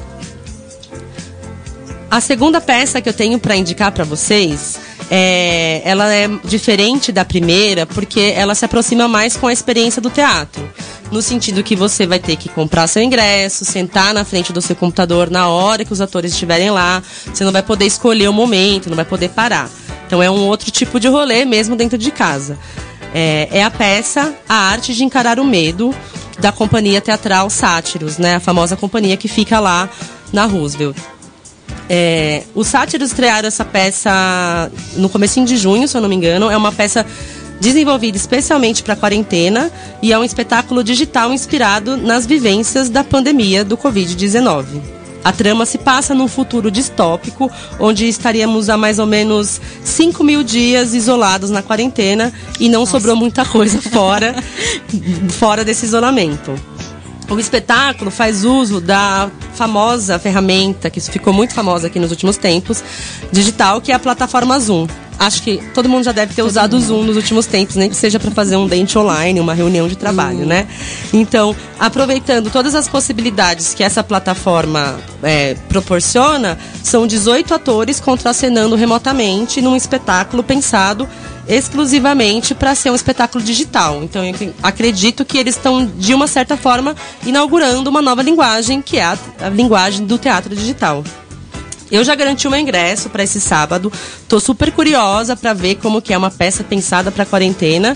A 2.10 2.20
segunda 2.20 2.60
peça 2.60 3.02
que 3.02 3.10
eu 3.10 3.14
tenho 3.14 3.38
para 3.38 3.56
indicar 3.56 3.92
para 3.92 4.04
vocês 4.04 4.80
é, 5.10 5.82
ela 5.86 6.12
é 6.14 6.28
diferente 6.44 7.12
da 7.12 7.24
primeira 7.24 7.86
porque 7.86 8.34
ela 8.36 8.56
se 8.56 8.66
aproxima 8.66 9.08
mais 9.08 9.38
com 9.38 9.48
a 9.48 9.54
experiência 9.54 10.02
do 10.02 10.10
teatro. 10.10 10.68
No 11.12 11.22
sentido 11.22 11.64
que 11.64 11.76
você 11.76 12.08
vai 12.08 12.20
ter 12.20 12.36
que 12.36 12.50
comprar 12.50 12.88
seu 12.88 13.02
ingresso, 13.02 13.64
sentar 13.64 14.14
na 14.14 14.26
frente 14.26 14.52
do 14.52 14.62
seu 14.62 14.76
computador 14.76 15.30
na 15.30 15.48
hora 15.48 15.86
que 15.86 15.94
os 15.94 16.02
atores 16.02 16.32
estiverem 16.32 16.72
lá. 16.72 17.04
Você 17.32 17.44
não 17.44 17.52
vai 17.52 17.62
poder 17.62 17.86
escolher 17.86 18.28
o 18.28 18.34
momento, 18.34 18.90
não 18.90 18.96
vai 18.96 19.06
poder 19.06 19.30
parar. 19.30 19.70
Então 20.08 20.22
é 20.22 20.30
um 20.30 20.48
outro 20.48 20.72
tipo 20.72 21.00
de 21.00 21.08
rolê 21.08 21.46
mesmo 21.46 21.76
dentro 21.76 21.98
de 21.98 22.10
casa. 22.12 22.58
É, 23.14 23.48
é 23.52 23.64
a 23.64 23.72
peça 23.72 24.34
A 24.50 24.56
Arte 24.56 24.94
de 24.94 25.04
Encarar 25.04 25.40
o 25.40 25.46
Medo, 25.46 25.96
da 26.40 26.52
companhia 26.52 27.00
teatral 27.00 27.50
Sátiros, 27.50 28.18
né? 28.18 28.36
A 28.36 28.40
famosa 28.40 28.76
companhia 28.76 29.16
que 29.16 29.28
fica 29.28 29.60
lá 29.60 29.90
na 30.34 30.46
Roosevelt. 30.46 30.98
É, 31.90 32.44
os 32.56 32.68
sátiros 32.68 33.10
estrearam 33.10 33.48
essa 33.48 33.64
peça 33.64 34.72
no 34.96 35.10
comecinho 35.10 35.46
de 35.46 35.58
junho, 35.58 35.88
se 35.88 35.96
eu 35.96 36.02
não 36.02 36.10
me 36.10 36.16
engano. 36.16 36.50
É 36.50 36.58
uma 36.58 36.72
peça 36.72 37.06
desenvolvida 37.60 38.18
especialmente 38.18 38.84
para 38.84 38.94
a 38.94 38.98
quarentena 38.98 39.72
e 40.02 40.12
é 40.12 40.20
um 40.20 40.24
espetáculo 40.24 40.84
digital 40.84 41.34
inspirado 41.34 41.96
nas 41.98 42.26
vivências 42.26 42.90
da 42.90 43.04
pandemia 43.04 43.64
do 43.64 43.78
Covid-19. 43.78 44.66
A 45.24 45.32
trama 45.32 45.66
se 45.66 45.80
passa 45.80 46.14
num 46.14 46.28
futuro 46.28 46.70
distópico, 46.70 47.50
onde 47.80 48.08
estaríamos 48.08 48.70
há 48.70 48.78
mais 48.78 49.00
ou 49.00 49.08
menos 49.08 49.60
5 49.84 50.24
mil 50.24 50.44
dias 50.44 50.94
isolados 50.94 51.50
na 51.50 51.64
quarentena 51.64 52.32
e 52.60 52.70
não 52.70 52.82
Nossa. 52.82 52.92
sobrou 52.92 53.16
muita 53.16 53.44
coisa 53.44 53.82
fora, 53.82 54.36
fora 55.40 55.66
desse 55.66 55.86
isolamento. 55.86 56.54
O 57.30 57.40
espetáculo 57.40 58.12
faz 58.12 58.44
uso 58.44 58.80
da 58.80 59.30
famosa 59.56 60.20
ferramenta, 60.20 60.90
que 60.90 61.00
ficou 61.00 61.34
muito 61.34 61.54
famosa 61.54 61.88
aqui 61.88 62.00
nos 62.00 62.12
últimos 62.12 62.38
tempos, 62.38 62.84
digital, 63.32 63.82
que 63.82 63.92
é 63.92 63.96
a 63.96 64.00
plataforma 64.00 64.60
Zoom. 64.60 64.88
Acho 65.18 65.42
que 65.44 65.58
todo 65.74 65.88
mundo 65.88 66.04
já 66.04 66.12
deve 66.12 66.34
ter 66.34 66.42
todo 66.42 66.50
usado 66.50 66.76
o 66.76 66.80
Zoom 66.80 67.04
nos 67.04 67.16
últimos 67.16 67.46
tempos, 67.46 67.78
nem 67.78 67.90
que 67.90 67.96
seja 67.96 68.20
para 68.20 68.32
fazer 68.32 68.58
um 68.58 68.68
dente 68.68 68.98
online, 68.98 69.40
uma 69.40 69.54
reunião 69.54 69.88
de 69.88 69.96
trabalho, 69.96 70.40
uhum. 70.40 70.46
né? 70.46 70.68
Então, 71.14 71.56
aproveitando 71.80 72.50
todas 72.50 72.76
as 72.76 72.88
possibilidades 72.88 73.74
que 73.74 73.84
essa 73.84 74.04
plataforma 74.04 75.00
é, 75.24 75.56
proporciona, 75.70 76.58
são 76.84 77.08
18 77.08 77.54
atores 77.54 78.00
contracenando 78.00 78.76
remotamente 78.76 79.62
num 79.62 79.76
espetáculo 79.76 80.44
pensado 80.44 81.08
exclusivamente 81.48 82.56
para 82.56 82.74
ser 82.76 82.90
um 82.90 82.96
espetáculo 82.96 83.44
digital. 83.44 84.04
Então, 84.04 84.24
eu 84.26 84.54
acredito 84.64 85.24
que 85.24 85.38
eles 85.38 85.56
estão, 85.56 85.86
de 85.86 86.14
uma 86.14 86.28
certa 86.28 86.58
forma, 86.58 86.96
inaugurando 87.26 87.90
uma 87.90 88.02
nova 88.02 88.22
linguagem, 88.22 88.82
que 88.82 88.98
é 88.98 89.04
a, 89.04 89.18
a 89.42 89.50
linguagem 89.50 90.06
do 90.06 90.18
teatro 90.18 90.56
digital. 90.56 91.04
Eu 91.92 92.04
já 92.04 92.16
garanti 92.16 92.48
o 92.48 92.52
meu 92.52 92.60
ingresso 92.60 93.10
para 93.10 93.24
esse 93.24 93.40
sábado. 93.40 93.92
Tô 94.28 94.40
super 94.40 94.72
curiosa 94.72 95.36
para 95.36 95.54
ver 95.54 95.76
como 95.76 96.02
que 96.02 96.14
é 96.14 96.18
uma 96.18 96.32
peça 96.32 96.64
pensada 96.64 97.12
para 97.12 97.26
quarentena. 97.26 97.96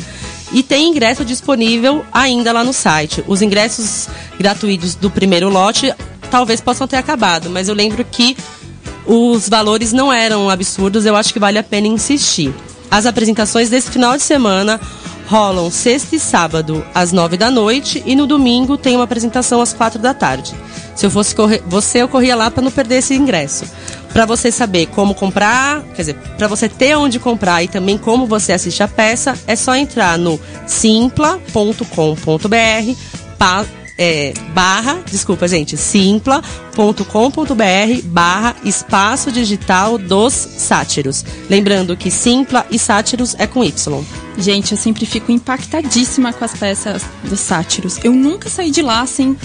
E 0.52 0.64
tem 0.64 0.90
ingresso 0.90 1.26
disponível 1.26 2.06
ainda 2.12 2.52
lá 2.52 2.64
no 2.64 2.74
site. 2.74 3.24
Os 3.28 3.42
ingressos 3.42 4.08
gratuitos 4.40 4.96
do 4.96 5.10
primeiro 5.10 5.50
lote 5.50 5.94
talvez 6.30 6.62
possam 6.62 6.88
ter 6.88 6.98
acabado, 6.98 7.50
mas 7.50 7.68
eu 7.68 7.76
lembro 7.76 8.06
que 8.06 8.38
os 9.06 9.50
valores 9.50 9.92
não 9.92 10.14
eram 10.14 10.50
absurdos, 10.50 11.06
eu 11.06 11.16
acho 11.16 11.34
que 11.34 11.40
vale 11.40 11.58
a 11.58 11.64
pena 11.64 11.88
insistir. 11.88 12.54
As 12.92 13.06
apresentações 13.06 13.70
desse 13.70 13.92
final 13.92 14.18
de 14.18 14.24
semana 14.24 14.80
rolam 15.28 15.70
sexta 15.70 16.16
e 16.16 16.20
sábado 16.20 16.84
às 16.94 17.12
nove 17.12 17.38
da 17.38 17.52
noite 17.52 18.02
e 18.06 18.16
no 18.16 18.26
domingo 18.26 18.78
tem 18.78 18.96
uma 18.96 19.04
apresentação 19.04 19.62
às 19.62 19.74
quatro 19.74 20.00
da 20.00 20.14
tarde. 20.14 20.56
Se 20.96 21.06
eu 21.06 21.12
fosse 21.12 21.36
correr, 21.36 21.64
você, 21.68 22.02
eu 22.02 22.10
corria 22.10 22.36
lá 22.36 22.50
para 22.50 22.64
não 22.64 22.72
perder 22.72 22.96
esse 22.96 23.14
ingresso. 23.14 23.64
Para 24.12 24.26
você 24.26 24.52
saber 24.52 24.88
como 24.88 25.14
comprar, 25.14 25.84
quer 25.96 26.02
dizer, 26.02 26.16
para 26.38 26.48
você 26.48 26.68
ter 26.68 26.98
onde 26.98 27.20
comprar 27.20 27.64
e 27.64 27.68
também 27.68 27.98
como 27.98 28.26
você 28.26 28.54
assiste 28.54 28.82
a 28.82 28.88
peça, 28.88 29.38
é 29.46 29.56
só 29.56 29.76
entrar 29.76 30.18
no 30.18 30.40
simpla.com.br 30.66 31.86
é, 34.02 34.34
barra, 34.54 35.02
desculpa, 35.12 35.46
gente, 35.46 35.76
simpla.com.br 35.76 36.54
barra 38.06 38.56
espaço 38.64 39.30
digital 39.30 39.98
dos 39.98 40.32
sátiros. 40.34 41.26
Lembrando 41.50 41.98
que 41.98 42.10
Simpla 42.10 42.66
e 42.72 42.80
Sátiros 42.80 43.36
é 43.38 43.46
com 43.46 43.62
Y. 43.62 44.02
Gente, 44.38 44.72
eu 44.72 44.78
sempre 44.78 45.06
fico 45.06 45.34
impactadíssima 45.34 46.32
com 46.32 46.46
as 46.46 46.54
peças 46.54 47.04
dos 47.26 47.42
sátiros. 47.42 48.00
Eu 48.02 48.14
nunca 48.14 48.50
saí 48.50 48.72
de 48.72 48.82
lá 48.82 49.06
sem 49.06 49.36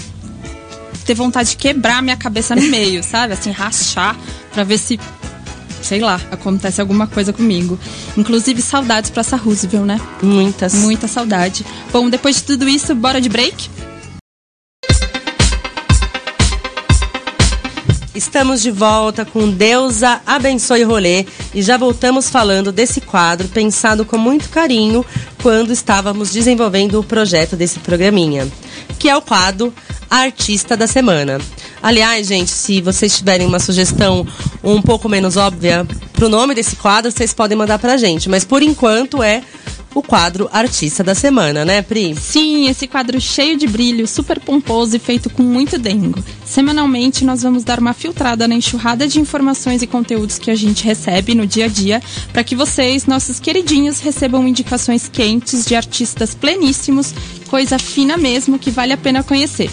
ter 1.03 1.15
vontade 1.15 1.49
de 1.49 1.57
quebrar 1.57 2.01
minha 2.01 2.15
cabeça 2.15 2.55
no 2.55 2.63
meio, 2.63 3.03
sabe? 3.03 3.33
Assim, 3.33 3.51
rachar 3.51 4.17
pra 4.53 4.63
ver 4.63 4.77
se 4.77 4.97
sei 5.81 5.99
lá, 5.99 6.19
acontece 6.31 6.79
alguma 6.79 7.07
coisa 7.07 7.33
comigo. 7.33 7.77
Inclusive, 8.17 8.61
saudades 8.61 9.09
pra 9.09 9.19
essa 9.19 9.35
Roosevelt, 9.35 9.85
né? 9.85 9.99
Muitas. 10.23 10.73
Muita 10.73 11.09
saudade. 11.09 11.65
Bom, 11.91 12.09
depois 12.09 12.37
de 12.37 12.43
tudo 12.43 12.67
isso, 12.67 12.95
bora 12.95 13.19
de 13.19 13.29
break? 13.29 13.69
Estamos 18.15 18.61
de 18.61 18.71
volta 18.71 19.25
com 19.25 19.51
Deusa 19.51 20.21
Abençoe 20.25 20.83
Rolê 20.83 21.25
e 21.53 21.61
já 21.61 21.75
voltamos 21.75 22.29
falando 22.29 22.71
desse 22.71 23.01
quadro 23.01 23.49
pensado 23.49 24.05
com 24.05 24.17
muito 24.17 24.47
carinho 24.47 25.05
quando 25.43 25.73
estávamos 25.73 26.31
desenvolvendo 26.31 26.97
o 26.97 27.03
projeto 27.03 27.57
desse 27.57 27.77
programinha, 27.79 28.47
que 28.97 29.09
é 29.09 29.15
o 29.17 29.21
quadro 29.21 29.73
Artista 30.09 30.77
da 30.77 30.87
Semana. 30.87 31.41
Aliás, 31.83 32.27
gente, 32.27 32.51
se 32.51 32.79
vocês 32.79 33.17
tiverem 33.17 33.45
uma 33.45 33.59
sugestão 33.59 34.25
um 34.63 34.81
pouco 34.81 35.09
menos 35.09 35.35
óbvia 35.35 35.85
pro 36.13 36.29
nome 36.29 36.55
desse 36.55 36.77
quadro, 36.77 37.11
vocês 37.11 37.33
podem 37.33 37.57
mandar 37.57 37.79
pra 37.79 37.97
gente. 37.97 38.29
Mas 38.29 38.45
por 38.45 38.63
enquanto 38.63 39.21
é 39.21 39.43
o 39.95 40.03
quadro 40.03 40.49
Artista 40.51 41.01
da 41.01 41.15
Semana, 41.15 41.63
né, 41.63 41.81
Pri? 41.81 42.13
Sim, 42.15 42.67
esse 42.67 42.85
quadro 42.85 43.19
cheio 43.21 43.57
de 43.57 43.65
brilho, 43.65 44.05
super 44.05 44.41
pomposo 44.41 44.97
e 44.97 44.99
feito 44.99 45.29
com 45.29 45.41
muito 45.41 45.77
dengo. 45.77 46.21
Semanalmente, 46.45 47.23
nós 47.23 47.41
vamos 47.41 47.63
dar 47.63 47.79
uma 47.79 47.93
filtrada 47.93 48.45
na 48.45 48.55
enxurrada 48.55 49.07
de 49.07 49.21
informações 49.21 49.81
e 49.81 49.87
conteúdos 49.87 50.37
que 50.37 50.51
a 50.51 50.55
gente 50.55 50.83
recebe 50.83 51.33
no 51.33 51.47
dia 51.47 51.65
a 51.65 51.69
dia, 51.69 52.03
para 52.33 52.43
que 52.43 52.57
vocês, 52.57 53.05
nossos 53.05 53.39
queridinhos, 53.39 54.01
recebam 54.01 54.45
indicações 54.45 55.07
quentes 55.07 55.65
de 55.65 55.75
artistas 55.75 56.35
pleníssimos, 56.35 57.13
coisa 57.47 57.79
fina 57.79 58.17
mesmo 58.17 58.59
que 58.59 58.69
vale 58.69 58.91
a 58.91 58.97
pena 58.97 59.23
conhecer. 59.23 59.71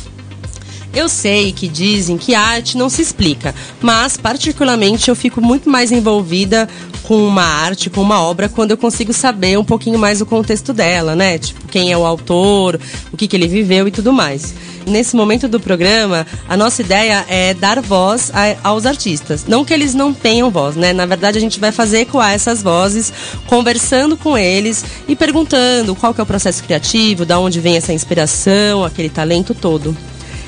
Eu 0.94 1.08
sei 1.08 1.52
que 1.52 1.68
dizem 1.68 2.18
que 2.18 2.34
arte 2.34 2.76
não 2.76 2.90
se 2.90 3.00
explica, 3.00 3.54
mas 3.80 4.16
particularmente 4.16 5.08
eu 5.08 5.16
fico 5.16 5.40
muito 5.40 5.70
mais 5.70 5.90
envolvida 5.90 6.68
com 7.04 7.26
uma 7.26 7.42
arte, 7.42 7.88
com 7.88 8.02
uma 8.02 8.22
obra, 8.22 8.48
quando 8.48 8.72
eu 8.72 8.76
consigo 8.76 9.12
saber 9.12 9.58
um 9.58 9.64
pouquinho 9.64 9.98
mais 9.98 10.20
o 10.20 10.26
contexto 10.26 10.72
dela, 10.72 11.16
né? 11.16 11.38
Tipo, 11.38 11.66
quem 11.68 11.90
é 11.90 11.96
o 11.96 12.04
autor, 12.04 12.78
o 13.10 13.16
que, 13.16 13.26
que 13.26 13.34
ele 13.34 13.48
viveu 13.48 13.88
e 13.88 13.90
tudo 13.90 14.12
mais. 14.12 14.54
Nesse 14.86 15.16
momento 15.16 15.48
do 15.48 15.60
programa, 15.60 16.26
a 16.48 16.56
nossa 16.56 16.82
ideia 16.82 17.24
é 17.28 17.54
dar 17.54 17.80
voz 17.80 18.30
a, 18.34 18.68
aos 18.68 18.84
artistas. 18.84 19.44
Não 19.46 19.64
que 19.64 19.72
eles 19.72 19.94
não 19.94 20.12
tenham 20.12 20.50
voz, 20.50 20.76
né? 20.76 20.92
Na 20.92 21.06
verdade, 21.06 21.38
a 21.38 21.40
gente 21.40 21.60
vai 21.60 21.72
fazer 21.72 22.00
ecoar 22.00 22.32
essas 22.32 22.62
vozes, 22.62 23.12
conversando 23.46 24.16
com 24.16 24.36
eles 24.36 24.84
e 25.08 25.16
perguntando 25.16 25.94
qual 25.94 26.12
que 26.12 26.20
é 26.20 26.24
o 26.24 26.26
processo 26.26 26.62
criativo, 26.64 27.24
da 27.24 27.38
onde 27.38 27.60
vem 27.60 27.76
essa 27.76 27.92
inspiração, 27.92 28.84
aquele 28.84 29.08
talento 29.08 29.54
todo. 29.54 29.96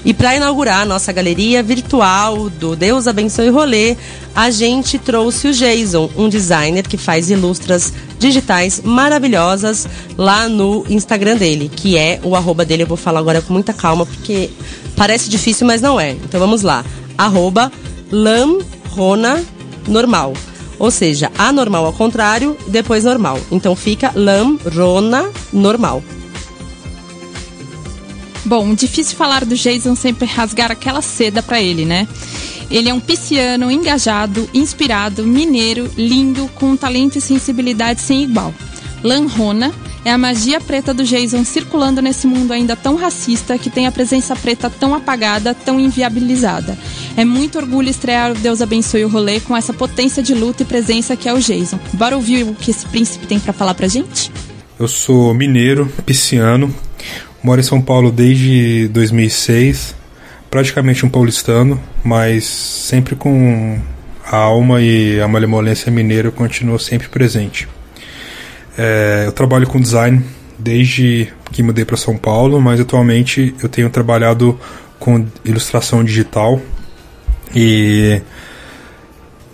E 0.05 0.13
para 0.13 0.37
inaugurar 0.37 0.83
a 0.83 0.85
nossa 0.85 1.11
galeria 1.13 1.63
virtual 1.63 2.51
do 2.51 2.77
Deus 2.77 3.09
Abençoe 3.09 3.49
Rolê, 3.49 3.97
a 4.35 4.51
gente 4.51 4.99
trouxe 4.99 5.49
o 5.49 5.53
Jason, 5.53 6.11
um 6.15 6.29
designer 6.29 6.87
que 6.87 6.99
faz 6.99 7.31
ilustras 7.31 7.93
digitais 8.19 8.83
maravilhosas 8.85 9.89
lá 10.19 10.47
no 10.47 10.85
Instagram 10.91 11.37
dele, 11.37 11.71
que 11.75 11.97
é 11.97 12.21
o 12.23 12.37
arroba 12.37 12.67
dele. 12.67 12.83
Eu 12.83 12.87
vou 12.87 12.99
falar 12.99 13.21
agora 13.21 13.41
com 13.41 13.53
muita 13.53 13.73
calma, 13.73 14.05
porque 14.05 14.51
parece 14.95 15.31
difícil, 15.31 15.67
mas 15.67 15.81
não 15.81 15.99
é. 15.99 16.11
Então 16.11 16.39
vamos 16.39 16.61
lá. 16.61 16.85
Arroba 17.17 17.73
lamrona 18.11 19.43
normal. 19.89 20.35
Ou 20.79 20.91
seja, 20.91 21.31
anormal 21.39 21.87
ao 21.87 21.93
contrário, 21.93 22.59
depois 22.67 23.05
normal. 23.05 23.39
Então 23.51 23.75
fica 23.75 24.13
lamrona 24.15 25.31
normal. 25.53 26.03
Bom, 28.45 28.75
difícil 28.75 29.17
falar 29.17 29.45
do 29.45 29.55
Jason 29.55 29.95
sem 29.95 30.13
rasgar 30.13 30.71
aquela 30.71 31.01
seda 31.01 31.43
para 31.43 31.61
ele, 31.61 31.85
né? 31.85 32.07
Ele 32.71 32.89
é 32.89 32.95
um 32.95 33.01
pisciano 33.01 33.71
engajado, 33.71 34.49
inspirado, 34.53 35.25
mineiro, 35.25 35.91
lindo, 35.97 36.49
com 36.55 36.73
um 36.73 36.77
talento 36.77 37.17
e 37.17 37.21
sensibilidade 37.21 38.01
sem 38.01 38.23
igual. 38.23 38.53
Lanrona 39.03 39.73
é 40.05 40.11
a 40.11 40.19
magia 40.19 40.61
preta 40.61 40.93
do 40.93 41.05
Jason 41.05 41.45
circulando 41.45 42.03
nesse 42.03 42.27
mundo 42.27 42.53
ainda 42.53 42.77
tão 42.77 42.95
racista 42.95 43.57
que 43.57 43.71
tem 43.71 43.87
a 43.87 43.93
presença 43.93 44.37
preta 44.37 44.69
tão 44.69 44.95
apagada, 44.95 45.55
tão 45.55 45.81
inviabilizada. 45.81 46.77
É 47.17 47.25
muito 47.25 47.59
orgulho 47.59 47.89
estrear 47.89 48.33
o 48.33 48.35
Deus 48.35 48.61
Abençoe 48.61 49.05
o 49.05 49.09
Rolê 49.09 49.41
com 49.41 49.57
essa 49.57 49.73
potência 49.73 50.23
de 50.23 50.35
luta 50.35 50.63
e 50.63 50.67
presença 50.67 51.17
que 51.17 51.29
é 51.29 51.33
o 51.33 51.39
Jason. 51.39 51.79
Bora 51.95 52.17
ouvir 52.17 52.45
o 52.45 52.55
que 52.55 52.71
esse 52.71 52.87
príncipe 52.87 53.27
tem 53.27 53.41
para 53.41 53.53
falar 53.53 53.75
pra 53.75 53.89
gente? 53.89 54.31
Eu 54.79 54.89
sou 54.89 55.33
mineiro, 55.33 55.91
pisciano, 56.05 56.75
Moro 57.45 57.61
em 57.61 57.63
São 57.63 57.79
Paulo 57.79 58.11
desde 58.11 58.89
2006, 58.89 59.95
praticamente 60.51 61.05
um 61.05 61.11
paulistano, 61.11 61.79
mas 62.03 62.47
sempre 62.47 63.15
com 63.15 63.79
a 64.25 64.35
alma 64.35 64.81
e 64.81 65.21
a 65.21 65.29
malemolência 65.29 65.93
mineira 65.93 66.31
continua 66.31 66.79
sempre 66.79 67.07
presente. 67.09 67.69
É, 68.79 69.25
eu 69.27 69.33
trabalho 69.33 69.67
com 69.67 69.79
design 69.79 70.25
desde 70.59 71.29
que 71.53 71.63
mudei 71.63 71.85
para 71.85 71.99
São 71.99 72.17
Paulo, 72.17 72.59
mas 72.63 72.81
atualmente 72.81 73.55
eu 73.63 73.69
tenho 73.69 73.91
trabalhado 73.91 74.59
com 74.99 75.27
ilustração 75.45 76.03
digital 76.03 76.63
e 77.55 78.23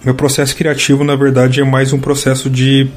meu 0.05 0.15
processo 0.15 0.55
criativo 0.55 1.03
na 1.03 1.17
verdade 1.17 1.61
é 1.61 1.65
mais 1.65 1.93
um 1.93 1.99
processo 1.99 2.49
de 2.49 2.89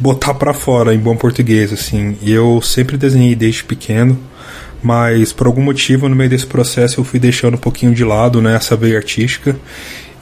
botar 0.00 0.32
para 0.32 0.54
fora 0.54 0.94
em 0.94 0.98
bom 0.98 1.14
português 1.14 1.72
assim. 1.72 2.16
Eu 2.22 2.60
sempre 2.62 2.96
desenhei 2.96 3.36
desde 3.36 3.62
pequeno, 3.62 4.18
mas 4.82 5.32
por 5.32 5.46
algum 5.46 5.62
motivo 5.62 6.08
no 6.08 6.16
meio 6.16 6.30
desse 6.30 6.46
processo 6.46 6.98
eu 6.98 7.04
fui 7.04 7.20
deixando 7.20 7.54
um 7.54 7.58
pouquinho 7.58 7.94
de 7.94 8.02
lado 8.02 8.40
né, 8.40 8.56
essa 8.56 8.74
veia 8.74 8.96
artística. 8.96 9.54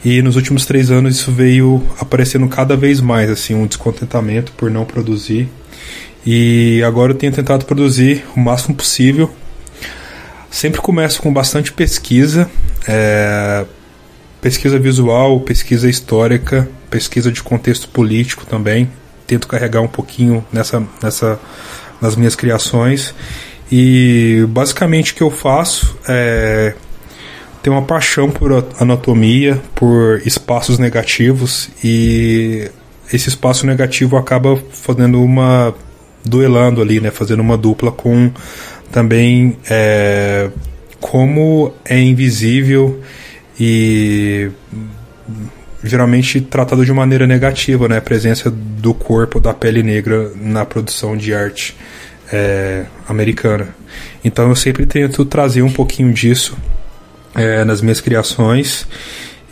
E 0.03 0.21
nos 0.21 0.35
últimos 0.35 0.65
três 0.65 0.91
anos 0.91 1.17
isso 1.17 1.31
veio 1.31 1.83
aparecendo 1.99 2.47
cada 2.47 2.75
vez 2.75 3.01
mais, 3.01 3.29
assim, 3.29 3.53
um 3.53 3.67
descontentamento 3.67 4.51
por 4.53 4.71
não 4.71 4.85
produzir. 4.85 5.49
E 6.25 6.81
agora 6.85 7.11
eu 7.11 7.17
tenho 7.17 7.33
tentado 7.33 7.65
produzir 7.65 8.23
o 8.35 8.39
máximo 8.39 8.75
possível. 8.75 9.29
Sempre 10.49 10.79
começo 10.79 11.21
com 11.21 11.33
bastante 11.33 11.73
pesquisa, 11.73 12.49
é, 12.87 13.65
pesquisa 14.41 14.79
visual, 14.79 15.41
pesquisa 15.41 15.89
histórica, 15.89 16.67
pesquisa 16.89 17.29
de 17.29 17.43
contexto 17.43 17.89
político 17.89 18.45
também 18.45 18.89
tento 19.29 19.47
carregar 19.47 19.81
um 19.81 19.87
pouquinho 19.87 20.43
nessa, 20.51 20.83
nessa, 21.01 21.39
nas 22.01 22.15
minhas 22.15 22.35
criações. 22.35 23.13
E 23.71 24.43
basicamente 24.49 25.11
o 25.11 25.15
que 25.15 25.21
eu 25.21 25.29
faço 25.29 25.95
é 26.07 26.73
ter 27.61 27.69
uma 27.69 27.83
paixão 27.83 28.31
por 28.31 28.65
anatomia, 28.79 29.61
por 29.75 30.19
espaços 30.25 30.79
negativos 30.79 31.69
e 31.83 32.71
esse 33.13 33.29
espaço 33.29 33.67
negativo 33.67 34.17
acaba 34.17 34.57
fazendo 34.71 35.21
uma 35.21 35.73
duelando 36.25 36.81
ali, 36.81 36.99
né, 36.99 37.11
fazendo 37.11 37.41
uma 37.41 37.57
dupla 37.57 37.91
com 37.91 38.31
também 38.91 39.57
é, 39.69 40.49
como 40.99 41.71
é 41.85 41.99
invisível 41.99 42.99
e 43.59 44.49
geralmente 45.83 46.41
tratado 46.41 46.85
de 46.85 46.91
maneira 46.91 47.25
negativa, 47.25 47.87
né? 47.87 47.97
A 47.97 48.01
presença 48.01 48.51
do 48.51 48.93
corpo, 48.93 49.39
da 49.39 49.53
pele 49.53 49.81
negra 49.81 50.31
na 50.35 50.65
produção 50.65 51.15
de 51.15 51.33
arte 51.33 51.75
é, 52.31 52.85
americana. 53.07 53.69
Então 54.23 54.49
eu 54.49 54.55
sempre 54.55 54.85
tento 54.85 55.23
trazer 55.25 55.61
um 55.61 55.71
pouquinho 55.71 56.13
disso 56.13 56.57
é, 57.35 57.63
nas 57.63 57.81
minhas 57.81 58.01
criações 58.01 58.87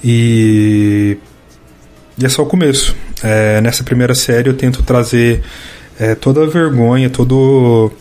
e, 0.04 1.18
e 2.18 2.26
é 2.26 2.30
só 2.30 2.44
o 2.44 2.46
começo. 2.46 2.96
É, 3.24 3.62
nessa 3.62 3.84
primeira 3.84 4.14
série 4.14 4.50
eu 4.50 4.54
tento 4.54 4.84
trazer 4.84 5.42
é, 6.00 6.14
toda 6.14 6.44
a 6.44 6.48
vergonha, 6.48 7.10
todo 7.10 7.92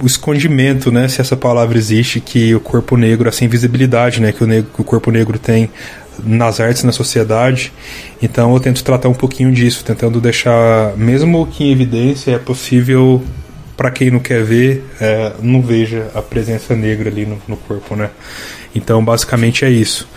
o 0.00 0.06
escondimento, 0.06 0.90
né, 0.90 1.06
se 1.06 1.20
essa 1.20 1.36
palavra 1.36 1.78
existe, 1.78 2.20
que 2.20 2.52
o 2.54 2.60
corpo 2.60 2.96
negro, 2.96 3.28
essa 3.28 3.44
invisibilidade, 3.44 4.20
né, 4.20 4.32
que 4.32 4.42
o, 4.42 4.46
negro, 4.46 4.70
que 4.74 4.80
o 4.80 4.84
corpo 4.84 5.12
negro 5.12 5.38
tem 5.38 5.70
nas 6.22 6.60
artes, 6.60 6.84
na 6.84 6.92
sociedade. 6.92 7.72
Então 8.20 8.52
eu 8.52 8.60
tento 8.60 8.82
tratar 8.84 9.08
um 9.08 9.14
pouquinho 9.14 9.52
disso, 9.52 9.84
tentando 9.84 10.20
deixar, 10.20 10.96
mesmo 10.96 11.46
que 11.46 11.64
em 11.64 11.72
evidência, 11.72 12.32
é 12.32 12.38
possível 12.38 13.22
para 13.76 13.90
quem 13.90 14.10
não 14.10 14.20
quer 14.20 14.44
ver, 14.44 14.84
é, 15.00 15.32
não 15.42 15.60
veja 15.62 16.10
a 16.14 16.22
presença 16.22 16.74
negra 16.74 17.08
ali 17.08 17.26
no, 17.26 17.40
no 17.48 17.56
corpo, 17.56 17.96
né? 17.96 18.10
Então 18.74 19.04
basicamente 19.04 19.64
é 19.64 19.70
isso. 19.70 20.08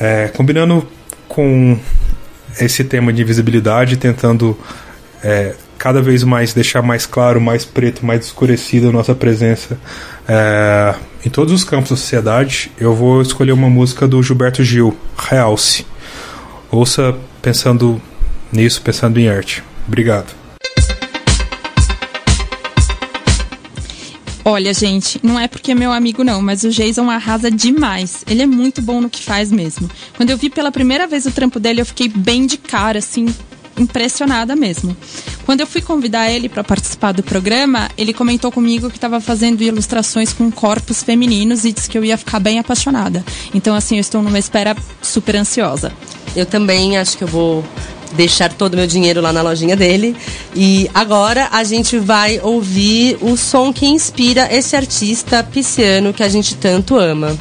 É, 0.00 0.28
combinando 0.28 0.86
com 1.26 1.78
esse 2.60 2.84
tema 2.84 3.12
de 3.12 3.22
invisibilidade, 3.22 3.96
tentando 3.96 4.58
é, 5.22 5.54
cada 5.78 6.02
vez 6.02 6.24
mais 6.24 6.52
deixar 6.52 6.82
mais 6.82 7.06
claro, 7.06 7.40
mais 7.40 7.64
preto, 7.64 8.04
mais 8.04 8.26
escurecida 8.26 8.88
a 8.88 8.92
nossa 8.92 9.14
presença 9.14 9.78
é, 10.28 10.94
em 11.24 11.30
todos 11.30 11.52
os 11.52 11.64
campos 11.64 11.90
da 11.90 11.96
sociedade, 11.96 12.70
eu 12.78 12.94
vou 12.94 13.20
escolher 13.20 13.52
uma 13.52 13.68
música 13.68 14.06
do 14.06 14.22
Gilberto 14.22 14.62
Gil, 14.62 14.96
Realce. 15.16 15.84
Ouça 16.70 17.16
pensando 17.42 18.00
nisso, 18.52 18.82
pensando 18.82 19.18
em 19.18 19.28
arte. 19.28 19.62
Obrigado. 19.86 20.36
Olha, 24.44 24.72
gente, 24.72 25.20
não 25.22 25.38
é 25.38 25.46
porque 25.46 25.72
é 25.72 25.74
meu 25.74 25.92
amigo 25.92 26.24
não, 26.24 26.40
mas 26.40 26.64
o 26.64 26.70
Jason 26.70 27.10
arrasa 27.10 27.50
demais. 27.50 28.24
Ele 28.26 28.40
é 28.40 28.46
muito 28.46 28.80
bom 28.80 28.98
no 28.98 29.10
que 29.10 29.22
faz 29.22 29.52
mesmo. 29.52 29.90
Quando 30.16 30.30
eu 30.30 30.38
vi 30.38 30.48
pela 30.48 30.72
primeira 30.72 31.06
vez 31.06 31.26
o 31.26 31.30
trampo 31.30 31.60
dele, 31.60 31.82
eu 31.82 31.86
fiquei 31.86 32.08
bem 32.08 32.46
de 32.46 32.56
cara, 32.56 32.98
assim, 32.98 33.26
impressionada 33.78 34.54
mesmo. 34.54 34.96
Quando 35.44 35.60
eu 35.60 35.66
fui 35.66 35.80
convidar 35.80 36.30
ele 36.30 36.48
para 36.48 36.62
participar 36.62 37.12
do 37.12 37.22
programa, 37.22 37.88
ele 37.96 38.12
comentou 38.12 38.52
comigo 38.52 38.90
que 38.90 38.96
estava 38.96 39.20
fazendo 39.20 39.62
ilustrações 39.62 40.32
com 40.32 40.50
corpos 40.50 41.02
femininos 41.02 41.64
e 41.64 41.72
disse 41.72 41.88
que 41.88 41.96
eu 41.96 42.04
ia 42.04 42.18
ficar 42.18 42.40
bem 42.40 42.58
apaixonada. 42.58 43.24
Então, 43.54 43.74
assim, 43.74 43.96
eu 43.96 44.00
estou 44.00 44.22
numa 44.22 44.38
espera 44.38 44.76
super 45.00 45.36
ansiosa. 45.36 45.92
Eu 46.36 46.44
também 46.44 46.98
acho 46.98 47.16
que 47.16 47.24
eu 47.24 47.28
vou 47.28 47.64
deixar 48.12 48.52
todo 48.52 48.74
o 48.74 48.76
meu 48.76 48.86
dinheiro 48.86 49.20
lá 49.20 49.32
na 49.32 49.42
lojinha 49.42 49.76
dele. 49.76 50.16
E 50.54 50.90
agora 50.94 51.48
a 51.50 51.64
gente 51.64 51.98
vai 51.98 52.40
ouvir 52.42 53.18
o 53.20 53.36
som 53.36 53.72
que 53.72 53.86
inspira 53.86 54.48
esse 54.52 54.76
artista 54.76 55.42
pisciano 55.42 56.12
que 56.12 56.22
a 56.22 56.28
gente 56.28 56.54
tanto 56.56 56.96
ama. 56.96 57.36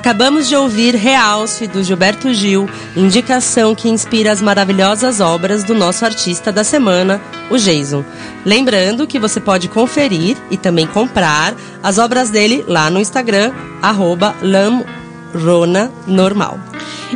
Acabamos 0.00 0.48
de 0.48 0.56
ouvir 0.56 0.94
Realce 0.94 1.66
do 1.66 1.84
Gilberto 1.84 2.32
Gil, 2.32 2.66
indicação 2.96 3.74
que 3.74 3.86
inspira 3.86 4.32
as 4.32 4.40
maravilhosas 4.40 5.20
obras 5.20 5.62
do 5.62 5.74
nosso 5.74 6.06
artista 6.06 6.50
da 6.50 6.64
semana, 6.64 7.20
o 7.50 7.58
Jason. 7.58 8.02
Lembrando 8.42 9.06
que 9.06 9.18
você 9.18 9.38
pode 9.38 9.68
conferir 9.68 10.38
e 10.50 10.56
também 10.56 10.86
comprar 10.86 11.54
as 11.82 11.98
obras 11.98 12.30
dele 12.30 12.64
lá 12.66 12.88
no 12.88 12.98
Instagram, 12.98 13.52
arroba 13.82 14.34
lamronanormal. 14.40 16.69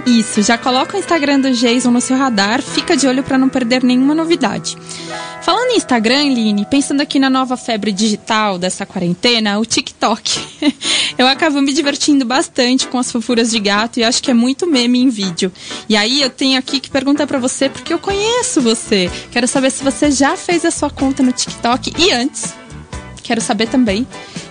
Isso, 0.07 0.43
já 0.43 0.59
coloca 0.59 0.97
o 0.97 1.01
Instagram 1.01 1.41
do 1.41 1.51
Jason 1.53 1.91
no 1.91 2.01
seu 2.01 2.17
radar, 2.17 2.61
fica 2.61 2.97
de 2.97 3.07
olho 3.07 3.23
para 3.23 3.39
não 3.39 3.49
perder 3.49 3.83
nenhuma 3.83 4.15
novidade. 4.15 4.77
Falando 5.41 5.71
em 5.71 5.77
Instagram, 5.77 6.25
Line, 6.25 6.67
pensando 6.71 7.01
aqui 7.01 7.19
na 7.19 7.31
nova 7.31 7.57
febre 7.57 7.93
digital 7.93 8.59
dessa 8.59 8.85
quarentena, 8.85 9.59
o 9.59 9.65
TikTok. 9.65 10.41
Eu 11.19 11.27
acabo 11.27 11.61
me 11.61 11.73
divertindo 11.73 12.25
bastante 12.25 12.89
com 12.89 12.99
as 12.99 13.13
fofuras 13.13 13.51
de 13.51 13.61
gato 13.61 14.01
e 14.01 14.05
acho 14.05 14.23
que 14.23 14.31
é 14.31 14.35
muito 14.35 14.67
meme 14.67 15.01
em 15.01 15.09
vídeo. 15.09 15.53
E 15.89 15.97
aí 15.97 16.23
eu 16.23 16.31
tenho 16.31 16.59
aqui 16.59 16.81
que 16.81 16.91
perguntar 16.91 17.27
para 17.27 17.39
você 17.39 17.69
porque 17.69 17.93
eu 17.93 17.99
conheço 17.99 18.61
você. 18.61 19.09
Quero 19.31 19.47
saber 19.47 19.71
se 19.71 19.85
você 19.85 20.11
já 20.11 20.37
fez 20.37 20.65
a 20.65 20.71
sua 20.71 20.91
conta 20.91 21.23
no 21.23 21.31
TikTok 21.31 21.93
e 21.97 22.11
antes. 22.11 22.53
Quero 23.23 23.41
saber 23.41 23.69
também 23.69 24.07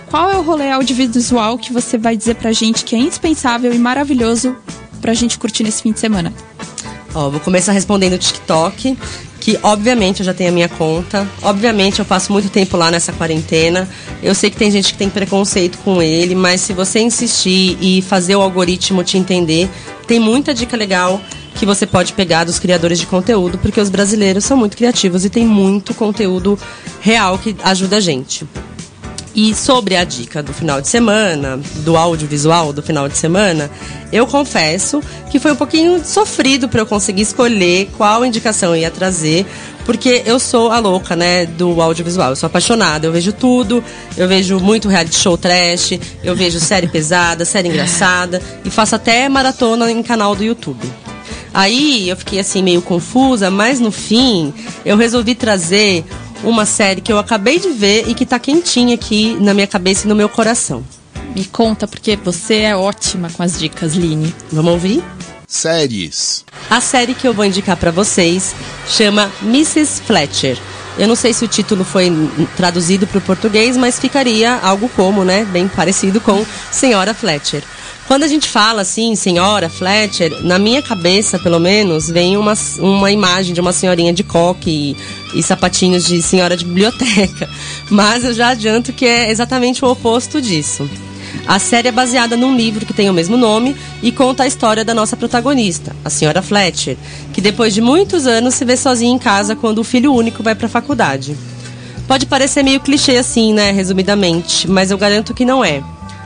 qual 0.06 0.30
é 0.30 0.38
o 0.38 0.42
rolê 0.42 0.70
audiovisual 0.70 1.58
que 1.58 1.72
você 1.72 1.98
vai 1.98 2.16
dizer 2.16 2.36
pra 2.36 2.52
gente 2.52 2.84
que 2.84 2.96
é 2.96 2.98
indispensável 2.98 3.74
e 3.74 3.78
maravilhoso 3.78 4.56
pra 5.04 5.12
gente 5.12 5.38
curtir 5.38 5.62
nesse 5.64 5.82
fim 5.82 5.92
de 5.92 6.00
semana. 6.00 6.32
Ó, 7.14 7.28
vou 7.28 7.38
começar 7.38 7.72
respondendo 7.72 8.14
o 8.14 8.18
TikTok, 8.18 8.96
que 9.38 9.58
obviamente 9.62 10.20
eu 10.20 10.24
já 10.24 10.32
tenho 10.32 10.48
a 10.48 10.52
minha 10.52 10.68
conta, 10.68 11.28
obviamente 11.42 11.98
eu 11.98 12.06
passo 12.06 12.32
muito 12.32 12.48
tempo 12.48 12.74
lá 12.78 12.90
nessa 12.90 13.12
quarentena. 13.12 13.86
Eu 14.22 14.34
sei 14.34 14.48
que 14.48 14.56
tem 14.56 14.70
gente 14.70 14.94
que 14.94 14.98
tem 14.98 15.10
preconceito 15.10 15.76
com 15.84 16.00
ele, 16.00 16.34
mas 16.34 16.62
se 16.62 16.72
você 16.72 17.00
insistir 17.00 17.76
e 17.82 18.00
fazer 18.00 18.34
o 18.34 18.40
algoritmo 18.40 19.04
te 19.04 19.18
entender, 19.18 19.68
tem 20.06 20.18
muita 20.18 20.54
dica 20.54 20.74
legal 20.74 21.20
que 21.54 21.66
você 21.66 21.86
pode 21.86 22.14
pegar 22.14 22.44
dos 22.44 22.58
criadores 22.58 22.98
de 22.98 23.04
conteúdo, 23.04 23.58
porque 23.58 23.78
os 23.78 23.90
brasileiros 23.90 24.42
são 24.46 24.56
muito 24.56 24.74
criativos 24.74 25.22
e 25.22 25.28
tem 25.28 25.44
muito 25.44 25.92
conteúdo 25.92 26.58
real 27.02 27.36
que 27.36 27.54
ajuda 27.62 27.98
a 27.98 28.00
gente. 28.00 28.46
E 29.34 29.52
sobre 29.52 29.96
a 29.96 30.04
dica 30.04 30.42
do 30.44 30.54
final 30.54 30.80
de 30.80 30.86
semana, 30.86 31.58
do 31.78 31.96
audiovisual 31.96 32.72
do 32.72 32.80
final 32.80 33.08
de 33.08 33.18
semana, 33.18 33.68
eu 34.12 34.28
confesso 34.28 35.02
que 35.28 35.40
foi 35.40 35.50
um 35.50 35.56
pouquinho 35.56 36.04
sofrido 36.04 36.68
para 36.68 36.80
eu 36.80 36.86
conseguir 36.86 37.22
escolher 37.22 37.90
qual 37.96 38.24
indicação 38.24 38.76
eu 38.76 38.82
ia 38.82 38.92
trazer, 38.92 39.44
porque 39.84 40.22
eu 40.24 40.38
sou 40.38 40.70
a 40.70 40.78
louca, 40.78 41.16
né, 41.16 41.46
do 41.46 41.82
audiovisual. 41.82 42.30
Eu 42.30 42.36
sou 42.36 42.46
apaixonada, 42.46 43.08
eu 43.08 43.12
vejo 43.12 43.32
tudo, 43.32 43.82
eu 44.16 44.28
vejo 44.28 44.60
muito 44.60 44.88
reality 44.88 45.16
show 45.16 45.36
trash, 45.36 45.98
eu 46.22 46.36
vejo 46.36 46.60
série 46.60 46.86
pesada, 46.86 47.44
série 47.44 47.68
engraçada 47.68 48.40
e 48.64 48.70
faço 48.70 48.94
até 48.94 49.28
maratona 49.28 49.90
em 49.90 50.02
canal 50.04 50.36
do 50.36 50.44
YouTube. 50.44 50.88
Aí 51.52 52.08
eu 52.08 52.16
fiquei 52.16 52.38
assim 52.40 52.62
meio 52.62 52.82
confusa, 52.82 53.50
mas 53.50 53.78
no 53.78 53.90
fim 53.90 54.52
eu 54.84 54.96
resolvi 54.96 55.34
trazer 55.34 56.04
uma 56.44 56.66
série 56.66 57.00
que 57.00 57.12
eu 57.12 57.18
acabei 57.18 57.58
de 57.58 57.70
ver 57.70 58.08
e 58.08 58.14
que 58.14 58.26
tá 58.26 58.38
quentinha 58.38 58.94
aqui 58.94 59.36
na 59.40 59.54
minha 59.54 59.66
cabeça 59.66 60.06
e 60.06 60.08
no 60.08 60.14
meu 60.14 60.28
coração. 60.28 60.84
Me 61.34 61.44
conta, 61.44 61.88
porque 61.88 62.16
você 62.16 62.60
é 62.60 62.76
ótima 62.76 63.28
com 63.30 63.42
as 63.42 63.58
dicas, 63.58 63.94
Line. 63.94 64.34
Vamos 64.52 64.72
ouvir? 64.72 65.02
Séries. 65.48 66.44
A 66.70 66.80
série 66.80 67.14
que 67.14 67.26
eu 67.26 67.34
vou 67.34 67.44
indicar 67.44 67.76
para 67.76 67.90
vocês 67.90 68.54
chama 68.88 69.30
Mrs. 69.42 70.02
Fletcher. 70.02 70.58
Eu 70.96 71.08
não 71.08 71.16
sei 71.16 71.32
se 71.32 71.44
o 71.44 71.48
título 71.48 71.84
foi 71.84 72.12
traduzido 72.56 73.06
para 73.06 73.18
o 73.18 73.20
português, 73.20 73.76
mas 73.76 73.98
ficaria 73.98 74.54
algo 74.62 74.88
como, 74.90 75.24
né, 75.24 75.44
bem 75.44 75.66
parecido 75.66 76.20
com 76.20 76.44
Senhora 76.70 77.12
Fletcher. 77.12 77.64
Quando 78.06 78.22
a 78.22 78.28
gente 78.28 78.48
fala 78.48 78.82
assim, 78.82 79.14
senhora 79.16 79.70
Fletcher, 79.70 80.42
na 80.42 80.58
minha 80.58 80.82
cabeça, 80.82 81.38
pelo 81.38 81.58
menos, 81.58 82.08
vem 82.08 82.36
uma, 82.36 82.52
uma 82.78 83.10
imagem 83.10 83.54
de 83.54 83.60
uma 83.60 83.72
senhorinha 83.72 84.12
de 84.12 84.22
coque 84.22 84.96
e, 85.34 85.38
e 85.38 85.42
sapatinhos 85.42 86.04
de 86.04 86.20
senhora 86.20 86.56
de 86.56 86.66
biblioteca. 86.66 87.48
Mas 87.88 88.22
eu 88.24 88.34
já 88.34 88.48
adianto 88.48 88.92
que 88.92 89.06
é 89.06 89.30
exatamente 89.30 89.84
o 89.84 89.88
oposto 89.88 90.40
disso. 90.40 90.88
A 91.46 91.58
série 91.58 91.88
é 91.88 91.92
baseada 91.92 92.36
num 92.36 92.54
livro 92.56 92.86
que 92.86 92.92
tem 92.92 93.08
o 93.08 93.12
mesmo 93.12 93.36
nome 93.36 93.74
e 94.02 94.12
conta 94.12 94.44
a 94.44 94.46
história 94.46 94.84
da 94.84 94.94
nossa 94.94 95.16
protagonista, 95.16 95.94
a 96.04 96.10
senhora 96.10 96.40
Fletcher, 96.40 96.96
que 97.32 97.40
depois 97.40 97.74
de 97.74 97.80
muitos 97.80 98.26
anos 98.26 98.54
se 98.54 98.64
vê 98.64 98.76
sozinha 98.76 99.12
em 99.12 99.18
casa 99.18 99.56
quando 99.56 99.78
o 99.78 99.84
filho 99.84 100.14
único 100.14 100.42
vai 100.42 100.54
para 100.54 100.66
a 100.66 100.70
faculdade. 100.70 101.36
Pode 102.06 102.26
parecer 102.26 102.62
meio 102.62 102.80
clichê 102.80 103.16
assim, 103.16 103.52
né, 103.52 103.72
resumidamente, 103.72 104.70
mas 104.70 104.90
eu 104.90 104.98
garanto 104.98 105.34
que 105.34 105.44
não 105.44 105.64
é. 105.64 105.82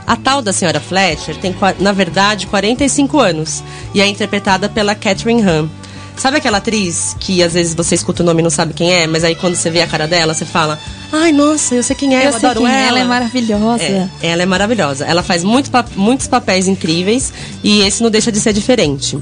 A 0.08 0.16
tal 0.16 0.40
da 0.40 0.54
senhora 0.54 0.80
Fletcher 0.80 1.36
tem, 1.36 1.54
na 1.78 1.92
verdade, 1.92 2.46
45 2.46 3.20
anos 3.20 3.62
e 3.94 4.00
é 4.00 4.06
interpretada 4.06 4.66
pela 4.66 4.94
Catherine 4.94 5.42
Hahn. 5.42 5.68
Sabe 6.16 6.38
aquela 6.38 6.56
atriz 6.58 7.14
que 7.20 7.42
às 7.42 7.52
vezes 7.52 7.74
você 7.74 7.94
escuta 7.94 8.22
o 8.22 8.26
nome 8.26 8.40
e 8.40 8.42
não 8.42 8.50
sabe 8.50 8.72
quem 8.72 8.90
é, 8.90 9.06
mas 9.06 9.22
aí 9.22 9.34
quando 9.34 9.54
você 9.54 9.68
vê 9.68 9.82
a 9.82 9.86
cara 9.86 10.08
dela, 10.08 10.32
você 10.32 10.46
fala: 10.46 10.78
Ai, 11.12 11.30
nossa, 11.30 11.74
eu 11.74 11.82
sei 11.82 11.94
quem 11.94 12.16
é, 12.16 12.26
eu, 12.26 12.30
eu 12.30 12.36
adoro 12.36 12.60
quem 12.60 12.68
ela. 12.68 12.88
Ela 12.88 13.00
é 13.00 13.04
maravilhosa. 13.04 13.84
É, 13.84 14.08
ela 14.22 14.42
é 14.42 14.46
maravilhosa. 14.46 15.04
Ela 15.04 15.22
faz 15.22 15.44
muito, 15.44 15.70
muitos 15.94 16.26
papéis 16.26 16.66
incríveis 16.66 17.30
e 17.62 17.82
esse 17.82 18.02
não 18.02 18.10
deixa 18.10 18.32
de 18.32 18.40
ser 18.40 18.54
diferente. 18.54 19.18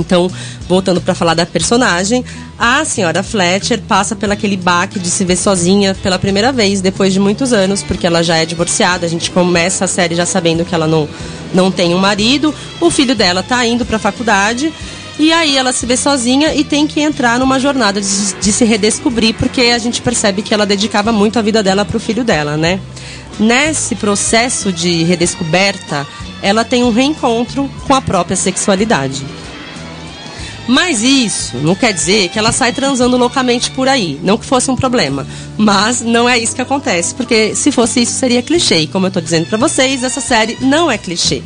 Então, 0.00 0.30
voltando 0.68 1.00
para 1.00 1.14
falar 1.14 1.34
da 1.34 1.44
personagem, 1.44 2.24
a 2.58 2.84
senhora 2.84 3.22
Fletcher 3.22 3.80
passa 3.82 4.16
pelo 4.16 4.32
aquele 4.32 4.56
baque 4.56 4.98
de 4.98 5.08
se 5.10 5.24
ver 5.24 5.36
sozinha 5.36 5.94
pela 6.02 6.18
primeira 6.18 6.52
vez 6.52 6.80
depois 6.80 7.12
de 7.12 7.20
muitos 7.20 7.52
anos, 7.52 7.82
porque 7.82 8.06
ela 8.06 8.22
já 8.22 8.36
é 8.36 8.46
divorciada. 8.46 9.06
A 9.06 9.08
gente 9.08 9.30
começa 9.30 9.84
a 9.84 9.88
série 9.88 10.14
já 10.14 10.26
sabendo 10.26 10.64
que 10.64 10.74
ela 10.74 10.86
não, 10.86 11.08
não 11.52 11.70
tem 11.70 11.94
um 11.94 11.98
marido. 11.98 12.54
O 12.80 12.90
filho 12.90 13.14
dela 13.14 13.40
está 13.40 13.64
indo 13.66 13.84
para 13.84 13.96
a 13.96 14.00
faculdade. 14.00 14.72
E 15.18 15.32
aí 15.32 15.56
ela 15.56 15.72
se 15.72 15.84
vê 15.84 15.96
sozinha 15.96 16.54
e 16.54 16.62
tem 16.62 16.86
que 16.86 17.00
entrar 17.00 17.40
numa 17.40 17.58
jornada 17.58 18.00
de, 18.00 18.34
de 18.34 18.52
se 18.52 18.64
redescobrir, 18.64 19.34
porque 19.34 19.62
a 19.62 19.78
gente 19.78 20.00
percebe 20.00 20.42
que 20.42 20.54
ela 20.54 20.64
dedicava 20.64 21.10
muito 21.10 21.40
a 21.40 21.42
vida 21.42 21.60
dela 21.60 21.84
para 21.84 21.96
o 21.96 22.00
filho 22.00 22.22
dela, 22.22 22.56
né? 22.56 22.78
Nesse 23.38 23.96
processo 23.96 24.72
de 24.72 25.02
redescoberta, 25.02 26.06
ela 26.40 26.64
tem 26.64 26.84
um 26.84 26.92
reencontro 26.92 27.68
com 27.86 27.94
a 27.94 28.00
própria 28.00 28.36
sexualidade. 28.36 29.24
Mas 30.68 31.02
isso 31.02 31.56
não 31.56 31.74
quer 31.74 31.94
dizer 31.94 32.28
que 32.28 32.38
ela 32.38 32.52
sai 32.52 32.74
transando 32.74 33.16
loucamente 33.16 33.70
por 33.70 33.88
aí. 33.88 34.20
Não 34.22 34.36
que 34.36 34.44
fosse 34.44 34.70
um 34.70 34.76
problema. 34.76 35.26
Mas 35.56 36.02
não 36.02 36.28
é 36.28 36.38
isso 36.38 36.54
que 36.54 36.60
acontece. 36.60 37.14
Porque 37.14 37.54
se 37.54 37.72
fosse 37.72 38.02
isso, 38.02 38.12
seria 38.12 38.42
clichê. 38.42 38.80
E 38.80 38.86
como 38.86 39.06
eu 39.06 39.10
tô 39.10 39.18
dizendo 39.18 39.46
para 39.46 39.56
vocês, 39.56 40.04
essa 40.04 40.20
série 40.20 40.58
não 40.60 40.90
é 40.90 40.98
clichê. 40.98 41.42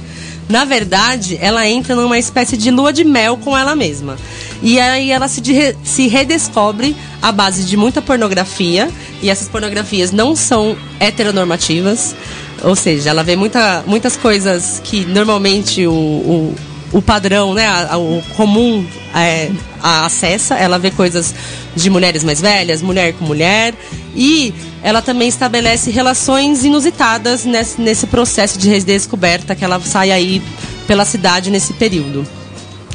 Na 0.48 0.64
verdade, 0.64 1.38
ela 1.40 1.68
entra 1.68 1.94
numa 1.94 2.18
espécie 2.18 2.56
de 2.56 2.72
lua 2.72 2.92
de 2.92 3.04
mel 3.04 3.36
com 3.36 3.56
ela 3.56 3.76
mesma. 3.76 4.16
E 4.60 4.80
aí 4.80 5.12
ela 5.12 5.28
se, 5.28 5.40
se 5.84 6.08
redescobre 6.08 6.96
à 7.22 7.30
base 7.30 7.62
de 7.64 7.76
muita 7.76 8.02
pornografia. 8.02 8.90
E 9.22 9.30
essas 9.30 9.48
pornografias 9.48 10.10
não 10.10 10.34
são 10.34 10.76
heteronormativas. 10.98 12.16
Ou 12.64 12.74
seja, 12.74 13.10
ela 13.10 13.22
vê 13.22 13.36
muita, 13.36 13.84
muitas 13.86 14.16
coisas 14.16 14.80
que 14.82 15.04
normalmente 15.04 15.86
o, 15.86 15.92
o 15.92 16.54
o 16.92 17.00
padrão, 17.00 17.54
né, 17.54 17.66
o 17.96 18.22
comum 18.36 18.86
é, 19.14 19.50
acessa. 19.82 20.54
Ela 20.54 20.78
vê 20.78 20.90
coisas 20.90 21.34
de 21.74 21.88
mulheres 21.88 22.22
mais 22.22 22.40
velhas, 22.40 22.82
mulher 22.82 23.14
com 23.14 23.24
mulher. 23.24 23.74
E 24.14 24.52
ela 24.82 25.00
também 25.00 25.28
estabelece 25.28 25.90
relações 25.90 26.64
inusitadas 26.64 27.44
nesse, 27.44 27.80
nesse 27.80 28.06
processo 28.06 28.58
de 28.58 28.68
redescoberta 28.68 29.54
que 29.54 29.64
ela 29.64 29.80
sai 29.80 30.10
aí 30.10 30.42
pela 30.86 31.04
cidade 31.04 31.50
nesse 31.50 31.72
período. 31.72 32.26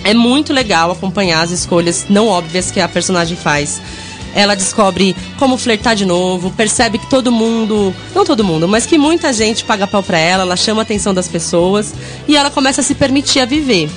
É 0.04 0.14
muito 0.14 0.54
legal 0.54 0.92
acompanhar 0.92 1.42
as 1.42 1.52
escolhas 1.52 2.06
não 2.08 2.28
óbvias 2.28 2.70
que 2.70 2.80
a 2.80 2.88
personagem 2.88 3.36
faz 3.36 3.82
ela 4.38 4.56
descobre 4.56 5.16
como 5.40 5.58
flertar 5.58 5.96
de 5.96 6.06
novo, 6.06 6.52
percebe 6.52 7.00
que 7.00 7.10
todo 7.10 7.32
mundo, 7.32 7.94
não 8.14 8.24
todo 8.24 8.44
mundo, 8.44 8.68
mas 8.68 8.86
que 8.86 8.96
muita 8.96 9.34
gente 9.34 9.64
paga 9.64 9.88
pau 9.88 10.04
pra 10.04 10.20
ela, 10.20 10.44
ela 10.44 10.56
chama 10.56 10.82
a 10.82 10.84
atenção 10.84 11.12
das 11.12 11.28
pessoas 11.28 11.92
e 12.28 12.38
ela 12.38 12.52
começa 12.52 12.82
a 12.82 12.84
se 12.84 12.94
permitir 12.94 13.40
a 13.40 13.46
viver. 13.46 13.90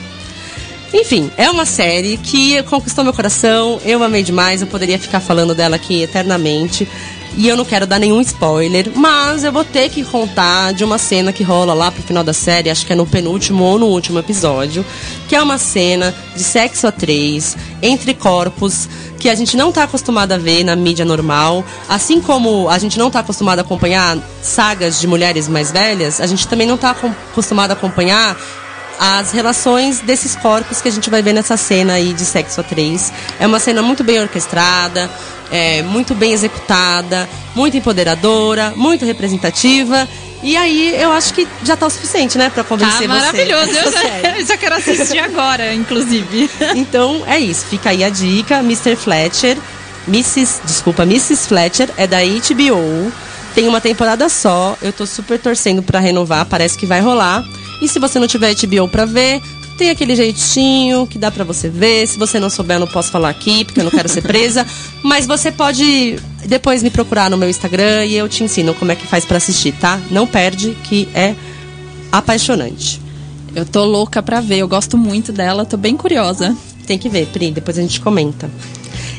Enfim, 0.95 1.31
é 1.37 1.51
uma 1.51 1.67
série 1.67 2.17
que 2.17 2.63
conquistou 2.63 3.05
meu 3.05 3.13
coração, 3.13 3.79
eu 3.85 4.03
amei 4.03 4.23
demais, 4.23 4.63
eu 4.63 4.67
poderia 4.67 4.99
ficar 4.99 5.21
falando 5.21 5.55
dela 5.55 5.77
aqui 5.77 6.03
eternamente. 6.03 6.89
E 7.37 7.49
eu 7.49 7.57
não 7.57 7.65
quero 7.65 7.87
dar 7.87 7.99
nenhum 7.99 8.21
spoiler, 8.21 8.91
mas 8.95 9.45
eu 9.45 9.53
vou 9.53 9.65
ter 9.65 9.89
que 9.89 10.05
contar 10.05 10.73
de 10.73 10.85
uma 10.85 10.99
cena 10.99 11.33
que 11.33 11.43
rola 11.43 11.73
lá 11.73 11.91
pro 11.91 12.03
final 12.03 12.25
da 12.25 12.33
série, 12.33 12.69
acho 12.69 12.85
que 12.85 12.93
é 12.93 12.97
no 12.97 13.07
penúltimo 13.07 13.63
ou 13.65 13.79
no 13.79 13.87
último 13.87 14.19
episódio, 14.19 14.85
que 15.29 15.37
é 15.37 15.43
uma 15.43 15.57
cena 15.57 16.15
de 16.35 16.43
sexo 16.43 16.87
a 16.87 16.93
três, 16.93 17.57
entre 17.81 18.15
corpos, 18.15 18.89
que 19.19 19.29
a 19.29 19.35
gente 19.35 19.57
não 19.57 19.71
tá 19.71 19.85
acostumado 19.85 20.33
a 20.33 20.39
ver 20.39 20.65
na 20.65 20.75
mídia 20.75 21.05
normal. 21.05 21.65
Assim 21.89 22.21
como 22.21 22.69
a 22.69 22.79
gente 22.79 22.99
não 22.99 23.11
tá 23.11 23.21
acostumado 23.21 23.61
a 23.61 23.63
acompanhar 23.63 24.19
sagas 24.43 25.01
de 25.01 25.07
mulheres 25.07 25.47
mais 25.47 25.71
velhas, 25.71 26.21
a 26.21 26.27
gente 26.27 26.49
também 26.49 26.67
não 26.67 26.77
tá 26.77 26.91
acostumado 26.91 27.71
a 27.71 27.75
acompanhar 27.75 28.37
as 29.01 29.33
relações 29.33 30.01
desses 30.01 30.37
corpos 30.37 30.83
que 30.83 30.89
a 30.89 30.93
gente 30.93 31.09
vai 31.09 31.23
ver 31.23 31.33
nessa 31.33 31.57
cena 31.57 31.95
aí 31.95 32.13
de 32.13 32.27
sexo 32.27 32.61
a 32.61 32.63
três. 32.63 33.11
É 33.39 33.47
uma 33.47 33.59
cena 33.59 33.81
muito 33.81 34.05
bem 34.05 34.21
orquestrada, 34.21 35.11
é, 35.51 35.81
muito 35.81 36.15
bem 36.15 36.35
executada, 36.35 37.27
muito 37.55 37.79
empoderadora, 37.79 38.75
muito 38.77 39.07
representativa. 39.07 40.07
E 40.43 40.55
aí 40.55 40.95
eu 41.01 41.11
acho 41.13 41.33
que 41.33 41.49
já 41.65 41.79
tá 41.79 41.87
o 41.87 41.91
suficiente, 41.91 42.37
né, 42.37 42.51
para 42.51 42.63
convencer 42.63 43.09
tá 43.09 43.09
maravilhoso. 43.09 43.73
você. 43.73 43.79
Maravilhoso, 43.79 44.37
eu, 44.37 44.47
já 44.47 44.57
quero 44.59 44.75
assistir 44.75 45.19
agora, 45.19 45.73
inclusive. 45.73 46.51
Então 46.77 47.23
é 47.27 47.39
isso, 47.39 47.65
fica 47.71 47.89
aí 47.89 48.05
a 48.05 48.11
dica, 48.11 48.59
Mr. 48.59 48.97
Fletcher, 48.97 49.57
Mrs. 50.07 50.61
Desculpa, 50.67 51.05
Mrs. 51.05 51.49
Fletcher 51.49 51.89
é 51.97 52.07
da 52.07 52.19
HBO. 52.19 53.11
Tem 53.55 53.67
uma 53.67 53.81
temporada 53.81 54.29
só, 54.29 54.77
eu 54.83 54.93
tô 54.93 55.07
super 55.07 55.39
torcendo 55.39 55.83
para 55.83 55.99
renovar, 55.99 56.45
parece 56.45 56.77
que 56.77 56.85
vai 56.85 57.01
rolar. 57.01 57.43
E 57.81 57.89
se 57.89 57.99
você 57.99 58.19
não 58.19 58.27
tiver 58.27 58.55
HBO 58.55 58.89
para 58.89 59.05
ver, 59.05 59.41
tem 59.79 59.91
aquele 59.91 60.15
jeitinho 60.15 61.07
que 61.07 61.19
dá 61.19 61.31
para 61.31 61.43
você 61.43 61.69
ver. 61.69 62.07
Se 62.07 62.19
você 62.19 62.39
não 62.39 62.51
souber, 62.51 62.77
eu 62.77 62.81
não 62.81 62.87
posso 62.87 63.11
falar 63.11 63.31
aqui, 63.31 63.65
porque 63.65 63.81
eu 63.81 63.85
não 63.85 63.91
quero 63.91 64.09
ser 64.09 64.23
presa. 64.23 64.67
Mas 65.03 65.27
você 65.27 65.51
pode 65.51 66.19
depois 66.47 66.83
me 66.83 66.91
procurar 66.91 67.31
no 67.31 67.37
meu 67.37 67.49
Instagram 67.49 68.05
e 68.05 68.15
eu 68.15 68.29
te 68.29 68.45
ensino 68.45 68.75
como 68.75 68.93
é 68.93 68.97
que 68.97 69.07
faz 69.07 69.25
para 69.25 69.39
assistir, 69.39 69.73
tá? 69.73 69.99
Não 70.11 70.27
perde, 70.27 70.77
que 70.85 71.09
é 71.15 71.35
apaixonante. 72.13 73.01
Eu 73.55 73.65
tô 73.65 73.85
louca 73.85 74.23
pra 74.23 74.41
ver, 74.41 74.59
eu 74.59 74.69
gosto 74.69 74.97
muito 74.97 75.33
dela, 75.33 75.65
tô 75.65 75.77
bem 75.77 75.97
curiosa. 75.97 76.57
Tem 76.87 76.99
que 76.99 77.09
ver, 77.09 77.27
Pri, 77.27 77.51
depois 77.51 77.79
a 77.79 77.83
gente 77.83 78.01
comenta. 78.01 78.51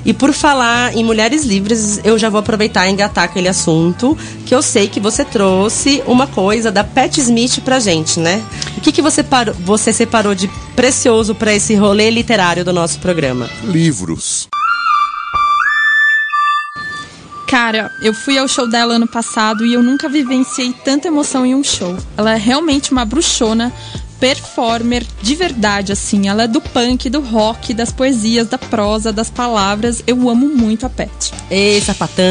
E 0.05 0.13
por 0.13 0.33
falar 0.33 0.95
em 0.95 1.03
mulheres 1.03 1.43
livres, 1.43 1.99
eu 2.03 2.17
já 2.17 2.29
vou 2.29 2.39
aproveitar 2.39 2.87
e 2.87 2.91
engatar 2.91 3.25
aquele 3.25 3.47
assunto 3.47 4.17
que 4.45 4.53
eu 4.53 4.61
sei 4.61 4.87
que 4.87 4.99
você 4.99 5.23
trouxe 5.23 6.01
uma 6.07 6.25
coisa 6.27 6.71
da 6.71 6.83
Pat 6.83 7.17
Smith 7.17 7.61
pra 7.61 7.79
gente, 7.79 8.19
né? 8.19 8.43
O 8.77 8.81
que, 8.81 8.91
que 8.91 9.01
você, 9.01 9.21
parou, 9.23 9.53
você 9.59 9.93
separou 9.93 10.33
de 10.33 10.49
precioso 10.75 11.35
para 11.35 11.53
esse 11.53 11.75
rolê 11.75 12.09
literário 12.09 12.65
do 12.65 12.73
nosso 12.73 12.99
programa? 12.99 13.49
Livros. 13.63 14.47
Cara, 17.51 17.91
eu 18.01 18.13
fui 18.13 18.37
ao 18.37 18.47
show 18.47 18.65
dela 18.65 18.93
ano 18.93 19.05
passado 19.05 19.65
e 19.65 19.73
eu 19.73 19.83
nunca 19.83 20.07
vivenciei 20.07 20.71
tanta 20.71 21.09
emoção 21.09 21.45
em 21.45 21.53
um 21.53 21.61
show. 21.61 21.97
Ela 22.15 22.35
é 22.35 22.37
realmente 22.37 22.93
uma 22.93 23.03
bruxona, 23.03 23.73
performer 24.21 25.03
de 25.21 25.35
verdade, 25.35 25.91
assim. 25.91 26.29
Ela 26.29 26.43
é 26.43 26.47
do 26.47 26.61
punk, 26.61 27.09
do 27.09 27.19
rock, 27.19 27.73
das 27.73 27.91
poesias, 27.91 28.47
da 28.47 28.57
prosa, 28.57 29.11
das 29.11 29.31
palavras. 29.31 30.03
Eu 30.05 30.29
amo 30.29 30.47
muito 30.47 30.85
a 30.85 30.89
Pet. 30.89 31.33
Ei, 31.49 31.81
sapatão. 31.81 32.23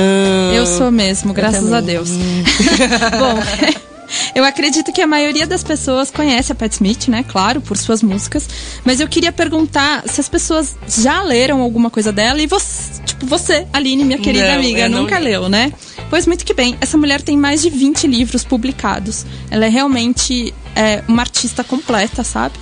Eu 0.55 0.64
sou 0.66 0.91
mesmo, 0.93 1.34
graças 1.34 1.72
a 1.72 1.80
Deus. 1.80 2.11
Bom, 3.18 3.74
eu 4.34 4.45
acredito 4.45 4.93
que 4.93 5.03
a 5.03 5.07
maioria 5.07 5.49
das 5.49 5.64
pessoas 5.64 6.12
conhece 6.12 6.53
a 6.53 6.55
Pat 6.55 6.72
Smith, 6.72 7.09
né? 7.09 7.24
Claro, 7.26 7.61
por 7.61 7.76
suas 7.76 8.05
músicas. 8.05 8.49
Mas 8.84 9.01
eu 9.01 9.09
queria 9.09 9.32
perguntar 9.32 10.05
se 10.07 10.20
as 10.20 10.28
pessoas 10.28 10.76
já 10.88 11.22
leram 11.22 11.61
alguma 11.61 11.91
coisa 11.91 12.12
dela 12.12 12.41
e 12.41 12.47
você, 12.47 13.03
tipo, 13.05 13.26
você, 13.26 13.66
Aline, 13.72 14.05
minha 14.05 14.18
querida 14.18 14.47
Não, 14.47 14.55
amiga, 14.55 14.88
não 14.88 15.03
nunca 15.03 15.18
li. 15.18 15.24
leu, 15.24 15.49
né? 15.49 15.72
Pois 16.09 16.26
muito 16.26 16.45
que 16.45 16.55
bem, 16.55 16.76
essa 16.80 16.97
mulher 16.97 17.20
tem 17.20 17.36
mais 17.36 17.62
de 17.62 17.70
20 17.70 18.07
livros 18.07 18.45
publicados. 18.45 19.26
Ela 19.51 19.66
é 19.66 19.68
realmente 19.68 20.55
é, 20.74 21.02
uma 21.08 21.22
artista 21.22 21.62
completa, 21.64 22.22
sabe? 22.24 22.54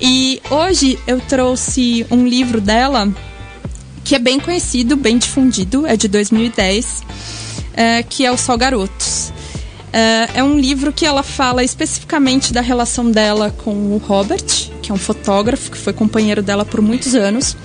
E 0.00 0.40
hoje 0.50 0.98
eu 1.06 1.20
trouxe 1.20 2.06
um 2.10 2.26
livro 2.26 2.60
dela 2.60 3.12
que 4.02 4.14
é 4.14 4.18
bem 4.18 4.40
conhecido, 4.40 4.96
bem 4.96 5.18
difundido, 5.18 5.86
é 5.86 5.96
de 5.96 6.08
2010, 6.08 7.02
é, 7.74 8.02
que 8.02 8.24
é 8.24 8.32
o 8.32 8.36
Só 8.36 8.56
Garotos. 8.56 9.32
É, 9.92 10.38
é 10.38 10.44
um 10.44 10.58
livro 10.58 10.92
que 10.92 11.04
ela 11.04 11.22
fala 11.22 11.62
especificamente 11.62 12.52
da 12.52 12.60
relação 12.60 13.10
dela 13.10 13.54
com 13.64 13.72
o 13.94 13.98
Robert, 13.98 14.44
que 14.80 14.90
é 14.90 14.94
um 14.94 14.98
fotógrafo 14.98 15.70
que 15.70 15.78
foi 15.78 15.92
companheiro 15.92 16.42
dela 16.42 16.64
por 16.64 16.80
muitos 16.80 17.14
anos. 17.14 17.56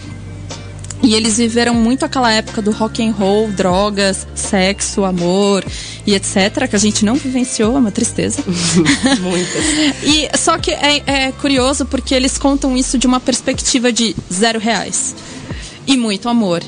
E 1.05 1.13
eles 1.13 1.37
viveram 1.37 1.75
muito 1.75 2.03
aquela 2.03 2.31
época 2.31 2.61
do 2.61 2.71
rock 2.71 3.05
and 3.05 3.11
roll, 3.11 3.47
drogas, 3.49 4.27
sexo, 4.33 5.03
amor 5.03 5.63
e 6.05 6.15
etc, 6.15 6.67
que 6.67 6.75
a 6.75 6.79
gente 6.79 7.05
não 7.05 7.15
vivenciou, 7.15 7.75
é 7.75 7.79
uma 7.79 7.91
tristeza. 7.91 8.43
Muitas. 9.21 9.65
E 10.03 10.37
só 10.37 10.57
que 10.57 10.71
é, 10.71 11.03
é 11.05 11.31
curioso 11.31 11.85
porque 11.85 12.13
eles 12.13 12.37
contam 12.37 12.75
isso 12.75 12.97
de 12.97 13.05
uma 13.07 13.19
perspectiva 13.19 13.91
de 13.91 14.15
zero 14.31 14.59
reais 14.59 15.15
e 15.87 15.95
muito 15.95 16.27
amor 16.27 16.61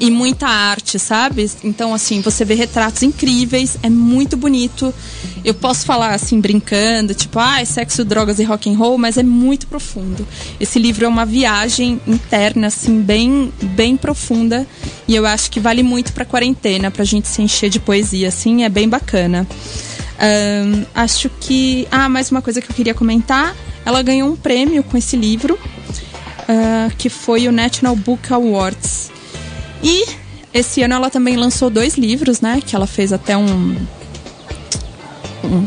e 0.00 0.10
muita 0.10 0.48
arte, 0.48 0.98
sabe? 0.98 1.48
Então 1.62 1.92
assim 1.92 2.22
você 2.22 2.44
vê 2.44 2.54
retratos 2.54 3.02
incríveis, 3.02 3.76
é 3.82 3.90
muito 3.90 4.36
bonito. 4.36 4.92
Eu 5.44 5.52
posso 5.52 5.84
falar 5.84 6.14
assim 6.14 6.40
brincando, 6.40 7.14
tipo, 7.14 7.38
ah, 7.38 7.60
é 7.60 7.64
sexo, 7.64 8.04
drogas 8.04 8.38
e 8.38 8.44
rock 8.44 8.70
and 8.70 8.76
roll, 8.76 8.96
mas 8.96 9.18
é 9.18 9.22
muito 9.22 9.66
profundo. 9.66 10.26
Esse 10.58 10.78
livro 10.78 11.04
é 11.04 11.08
uma 11.08 11.26
viagem 11.26 12.00
interna 12.06 12.68
assim 12.68 13.02
bem 13.02 13.52
bem 13.62 13.96
profunda 13.96 14.66
e 15.06 15.14
eu 15.14 15.26
acho 15.26 15.50
que 15.50 15.60
vale 15.60 15.82
muito 15.82 16.12
para 16.12 16.24
quarentena, 16.24 16.90
pra 16.90 17.04
gente 17.04 17.28
se 17.28 17.42
encher 17.42 17.68
de 17.68 17.78
poesia 17.78 18.28
assim, 18.28 18.64
é 18.64 18.68
bem 18.68 18.88
bacana. 18.88 19.46
Ahn, 20.18 20.84
acho 20.94 21.30
que. 21.40 21.86
Ah, 21.90 22.08
mais 22.08 22.30
uma 22.30 22.40
coisa 22.40 22.60
que 22.60 22.70
eu 22.70 22.74
queria 22.74 22.94
comentar. 22.94 23.54
Ela 23.84 24.02
ganhou 24.02 24.28
um 24.30 24.36
prêmio 24.36 24.82
com 24.82 24.96
esse 24.96 25.16
livro, 25.16 25.58
ah, 26.48 26.90
que 26.96 27.08
foi 27.08 27.48
o 27.48 27.52
National 27.52 27.96
Book 27.96 28.32
Awards. 28.32 29.10
E 29.82 30.04
esse 30.52 30.82
ano 30.82 30.94
ela 30.94 31.10
também 31.10 31.36
lançou 31.36 31.70
dois 31.70 31.96
livros, 31.96 32.40
né? 32.40 32.60
Que 32.64 32.74
ela 32.76 32.86
fez 32.86 33.12
até 33.12 33.36
um. 33.36 33.76
um- 35.44 35.66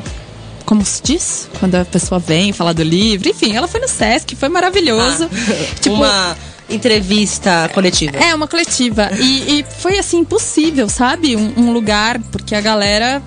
como 0.66 0.84
se 0.86 1.02
diz? 1.04 1.50
Quando 1.60 1.76
a 1.76 1.84
pessoa 1.86 2.20
vem 2.20 2.54
falar 2.54 2.74
do 2.74 2.84
livro. 2.84 3.30
Enfim, 3.30 3.56
ela 3.56 3.68
foi 3.68 3.82
no 3.82 3.88
Sesc, 3.88 4.36
foi 4.36 4.50
maravilhoso. 4.50 5.30
Tipo, 5.82 5.96
Uma 5.98 6.38
entrevista 6.70 7.70
coletiva. 7.74 8.18
é, 8.18 8.34
uma 8.34 8.48
coletiva. 8.48 9.10
E, 9.20 9.60
e 9.60 9.66
foi 9.80 10.00
assim, 10.00 10.20
impossível, 10.20 10.88
sabe? 10.88 11.36
Um, 11.36 11.54
um 11.58 11.72
lugar, 11.74 12.18
porque 12.32 12.56
a 12.56 12.62
galera 12.62 13.22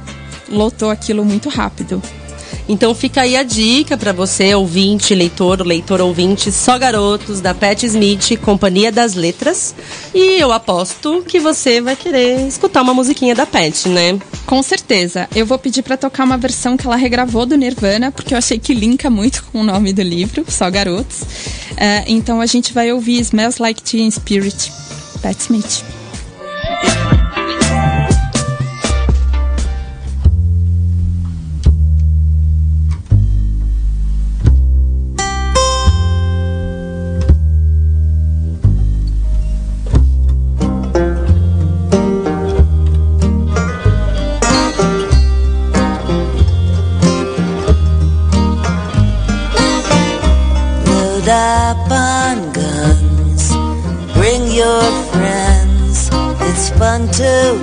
lotou 0.48 0.90
aquilo 0.90 1.24
muito 1.24 1.48
rápido. 1.50 2.02
Então 2.68 2.94
fica 2.94 3.22
aí 3.22 3.36
a 3.36 3.42
dica 3.42 3.96
pra 3.96 4.12
você, 4.12 4.54
ouvinte, 4.54 5.14
leitor, 5.14 5.64
leitor 5.64 6.00
ouvinte, 6.00 6.50
só 6.50 6.76
garotos 6.78 7.40
da 7.40 7.54
Pat 7.54 7.84
Smith, 7.84 8.36
Companhia 8.40 8.90
das 8.90 9.14
Letras. 9.14 9.74
E 10.12 10.40
eu 10.40 10.50
aposto 10.52 11.22
que 11.28 11.38
você 11.38 11.80
vai 11.80 11.94
querer 11.94 12.46
escutar 12.46 12.82
uma 12.82 12.92
musiquinha 12.92 13.34
da 13.34 13.46
Pat, 13.46 13.86
né? 13.86 14.18
Com 14.44 14.62
certeza. 14.62 15.28
Eu 15.34 15.46
vou 15.46 15.58
pedir 15.58 15.82
pra 15.82 15.96
tocar 15.96 16.24
uma 16.24 16.36
versão 16.36 16.76
que 16.76 16.86
ela 16.86 16.96
regravou 16.96 17.46
do 17.46 17.56
Nirvana, 17.56 18.10
porque 18.10 18.34
eu 18.34 18.38
achei 18.38 18.58
que 18.58 18.74
linka 18.74 19.08
muito 19.08 19.44
com 19.44 19.60
o 19.60 19.64
nome 19.64 19.92
do 19.92 20.02
livro, 20.02 20.44
Só 20.48 20.68
Garotos. 20.70 21.22
É, 21.76 22.04
então 22.08 22.40
a 22.40 22.46
gente 22.46 22.72
vai 22.72 22.92
ouvir 22.92 23.20
Smells 23.20 23.62
Like 23.62 23.82
Teen 23.82 24.10
Spirit, 24.10 24.72
Pat 25.22 25.38
Smith. 25.38 25.84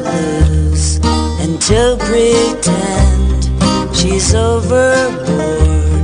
Lose 0.08 1.00
and 1.42 1.62
to 1.62 1.98
pretend 2.00 3.44
she's 3.96 4.34
overboard. 4.36 6.04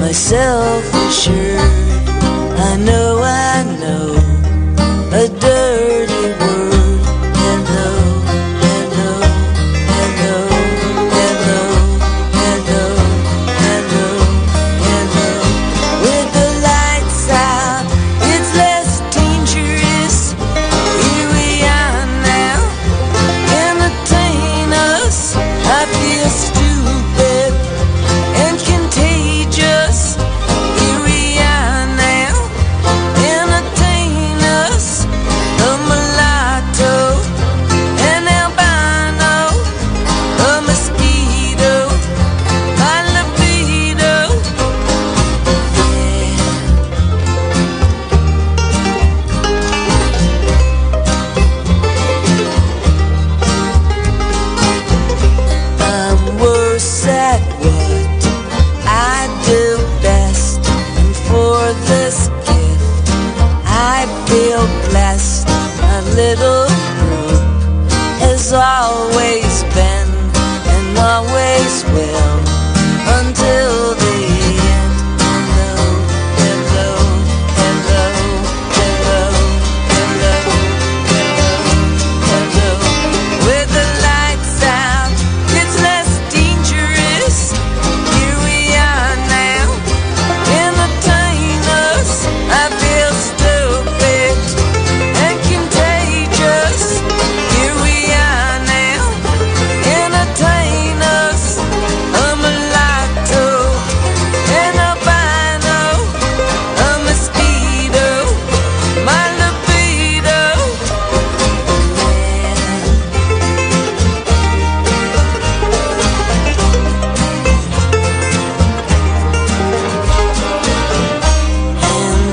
Myself 0.00 0.84
assured. 1.06 1.60
I 2.70 2.76
know, 2.76 3.20
I 3.22 3.62
know. 3.80 4.06
A 5.12 5.28
dirty 5.40 5.83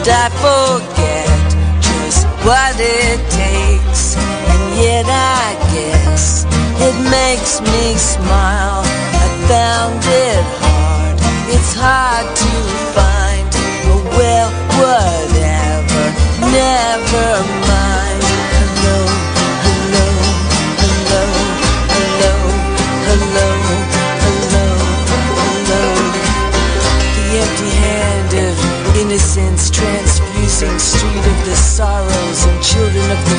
and 0.02 0.10
I 0.10 0.30
forget 0.41 1.52
just 1.82 2.26
what 2.45 2.76
it 2.80 3.20
takes. 3.30 4.16
And 4.18 4.82
yet 4.82 5.06
I 5.06 5.54
guess 5.74 6.45
it 6.82 6.95
makes 7.10 7.62
me 7.62 7.95
smile. 7.95 8.82
I 8.84 9.28
found 9.47 10.02
it 10.04 10.43
hard, 10.60 11.20
it's 11.54 11.74
hard 11.76 12.11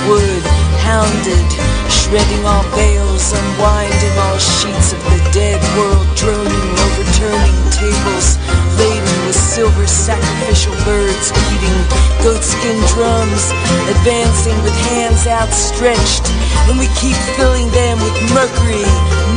wood 0.09 0.43
hounded, 0.83 1.49
shredding 1.91 2.45
all 2.45 2.63
veils, 2.75 3.33
unwinding 3.33 4.17
all 4.19 4.39
sheets 4.39 4.93
of 4.93 5.03
the 5.05 5.21
dead 5.33 5.61
world, 5.77 6.02
silver 9.53 9.87
sacrificial 9.87 10.73
birds 10.81 11.29
beating 11.53 11.81
goatskin 12.25 12.81
drums, 12.89 13.53
advancing 13.93 14.57
with 14.65 14.73
hands 14.89 15.29
outstretched, 15.29 16.25
and 16.73 16.81
we 16.81 16.89
keep 16.97 17.13
filling 17.37 17.69
them 17.69 18.01
with 18.01 18.17
mercury, 18.33 18.81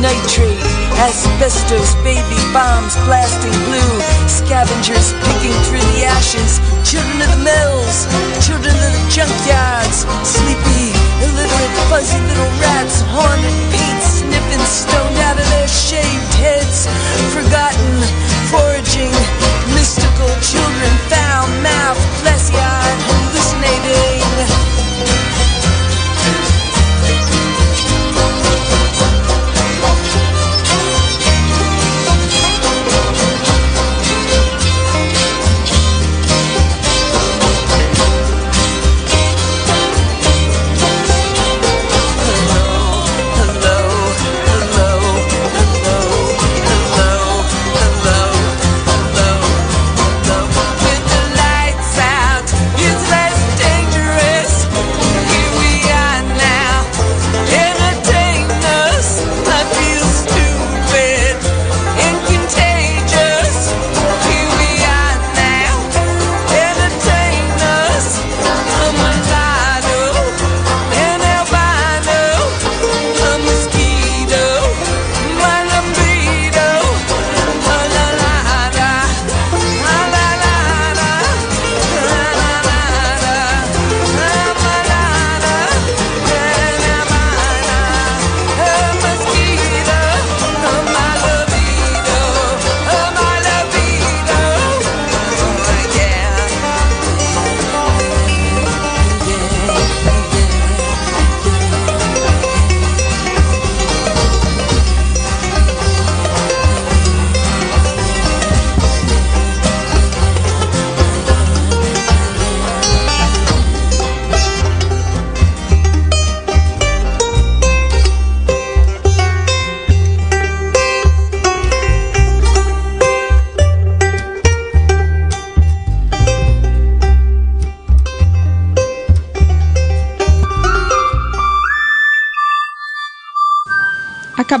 nitrate, 0.00 0.56
asbestos, 1.04 1.92
baby 2.00 2.40
bombs 2.56 2.96
blasting 3.04 3.52
blue, 3.68 3.92
scavengers 4.24 5.12
picking 5.20 5.52
through 5.68 5.84
the 6.00 6.08
ashes, 6.08 6.64
children 6.80 7.20
of 7.20 7.36
the 7.36 7.42
mills, 7.44 8.08
children 8.40 8.72
of 8.72 8.90
the 8.96 9.04
junkyards, 9.12 10.08
sleepy, 10.24 10.96
illiterate, 11.28 11.76
fuzzy 11.92 12.16
little 12.24 12.52
rats, 12.64 13.04
haunted 13.12 13.56
paint, 13.68 14.00
sniffing 14.00 14.64
stoned 14.64 15.20
out 15.28 15.36
of 15.36 15.44
their 15.52 15.68
shaved 15.68 16.32
heads, 16.40 16.88
forgotten, 17.36 18.00
foraging, 18.48 19.12
mystical 19.74 20.28
children 20.40 20.92
found 21.08 21.50
mouth, 21.62 21.98
glassy-eyed, 22.22 22.98
hallucinating. 23.08 24.65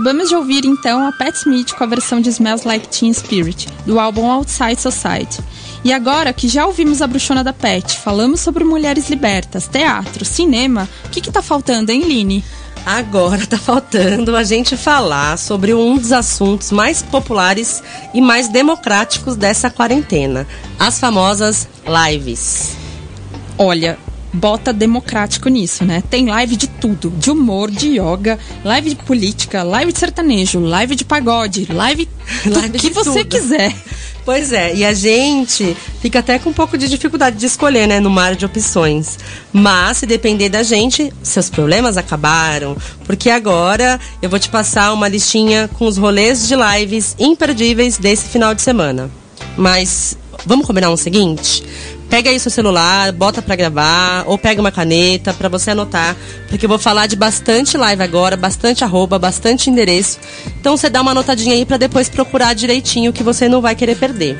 Acabamos 0.06 0.28
de 0.28 0.36
ouvir 0.36 0.64
então 0.64 1.04
a 1.04 1.10
Pat 1.10 1.34
Smith 1.34 1.72
com 1.72 1.82
a 1.82 1.86
versão 1.88 2.20
de 2.20 2.28
Smells 2.28 2.64
Like 2.64 2.86
Teen 2.86 3.12
Spirit, 3.12 3.66
do 3.84 3.98
álbum 3.98 4.30
Outside 4.30 4.80
Society. 4.80 5.42
E 5.82 5.92
agora 5.92 6.32
que 6.32 6.46
já 6.46 6.64
ouvimos 6.64 7.02
a 7.02 7.08
bruxona 7.08 7.42
da 7.42 7.52
Pat, 7.52 7.96
falamos 7.96 8.38
sobre 8.38 8.62
mulheres 8.62 9.10
libertas, 9.10 9.66
teatro, 9.66 10.24
cinema, 10.24 10.88
o 11.06 11.08
que, 11.08 11.20
que 11.20 11.32
tá 11.32 11.42
faltando, 11.42 11.90
hein, 11.90 12.02
Line? 12.02 12.44
Agora 12.86 13.44
tá 13.48 13.58
faltando 13.58 14.36
a 14.36 14.44
gente 14.44 14.76
falar 14.76 15.36
sobre 15.38 15.74
um 15.74 15.98
dos 15.98 16.12
assuntos 16.12 16.70
mais 16.70 17.02
populares 17.02 17.82
e 18.14 18.20
mais 18.20 18.46
democráticos 18.46 19.34
dessa 19.34 19.70
quarentena: 19.70 20.46
as 20.78 21.00
famosas 21.00 21.66
lives. 21.84 22.76
Olha, 23.58 23.98
bota 24.32 24.72
democrático 24.72 25.48
nisso, 25.48 25.84
né? 25.84 26.02
Tem 26.10 26.26
live 26.26 26.56
de 26.56 26.66
tudo, 26.66 27.10
de 27.10 27.30
humor, 27.30 27.70
de 27.70 27.98
yoga, 27.98 28.38
live 28.64 28.90
de 28.90 28.96
política, 28.96 29.62
live 29.62 29.92
de 29.92 29.98
sertanejo, 29.98 30.60
live 30.60 30.94
de 30.94 31.04
pagode, 31.04 31.66
live 31.72 32.08
do 32.44 32.58
Live 32.58 32.78
que 32.78 32.88
de 32.88 32.94
você 32.94 33.24
tudo. 33.24 33.36
quiser. 33.36 33.74
Pois 34.24 34.52
é, 34.52 34.74
e 34.74 34.84
a 34.84 34.92
gente 34.92 35.76
fica 36.00 36.18
até 36.18 36.36
com 36.38 36.50
um 36.50 36.52
pouco 36.52 36.76
de 36.76 36.88
dificuldade 36.88 37.36
de 37.36 37.46
escolher, 37.46 37.86
né, 37.86 38.00
no 38.00 38.10
mar 38.10 38.34
de 38.34 38.44
opções. 38.44 39.16
Mas, 39.52 39.98
se 39.98 40.06
depender 40.06 40.48
da 40.48 40.64
gente, 40.64 41.12
seus 41.22 41.48
problemas 41.48 41.96
acabaram. 41.96 42.76
Porque 43.04 43.30
agora 43.30 44.00
eu 44.20 44.28
vou 44.28 44.40
te 44.40 44.48
passar 44.48 44.92
uma 44.92 45.06
listinha 45.06 45.70
com 45.74 45.86
os 45.86 45.96
rolês 45.96 46.48
de 46.48 46.56
lives 46.56 47.14
imperdíveis 47.20 47.98
desse 47.98 48.28
final 48.28 48.52
de 48.52 48.62
semana. 48.62 49.08
Mas, 49.56 50.18
vamos 50.44 50.66
combinar 50.66 50.90
um 50.90 50.96
seguinte? 50.96 51.62
Pega 52.08 52.30
aí 52.30 52.38
seu 52.38 52.50
celular, 52.50 53.10
bota 53.12 53.42
pra 53.42 53.56
gravar, 53.56 54.24
ou 54.26 54.38
pega 54.38 54.60
uma 54.60 54.70
caneta 54.70 55.34
pra 55.34 55.48
você 55.48 55.72
anotar, 55.72 56.16
porque 56.48 56.64
eu 56.64 56.68
vou 56.68 56.78
falar 56.78 57.06
de 57.06 57.16
bastante 57.16 57.76
live 57.76 58.02
agora, 58.02 58.36
bastante 58.36 58.84
arroba, 58.84 59.18
bastante 59.18 59.68
endereço. 59.68 60.18
Então 60.60 60.76
você 60.76 60.88
dá 60.88 61.02
uma 61.02 61.10
anotadinha 61.10 61.54
aí 61.54 61.66
pra 61.66 61.76
depois 61.76 62.08
procurar 62.08 62.54
direitinho 62.54 63.12
que 63.12 63.22
você 63.22 63.48
não 63.48 63.60
vai 63.60 63.74
querer 63.74 63.96
perder. 63.96 64.38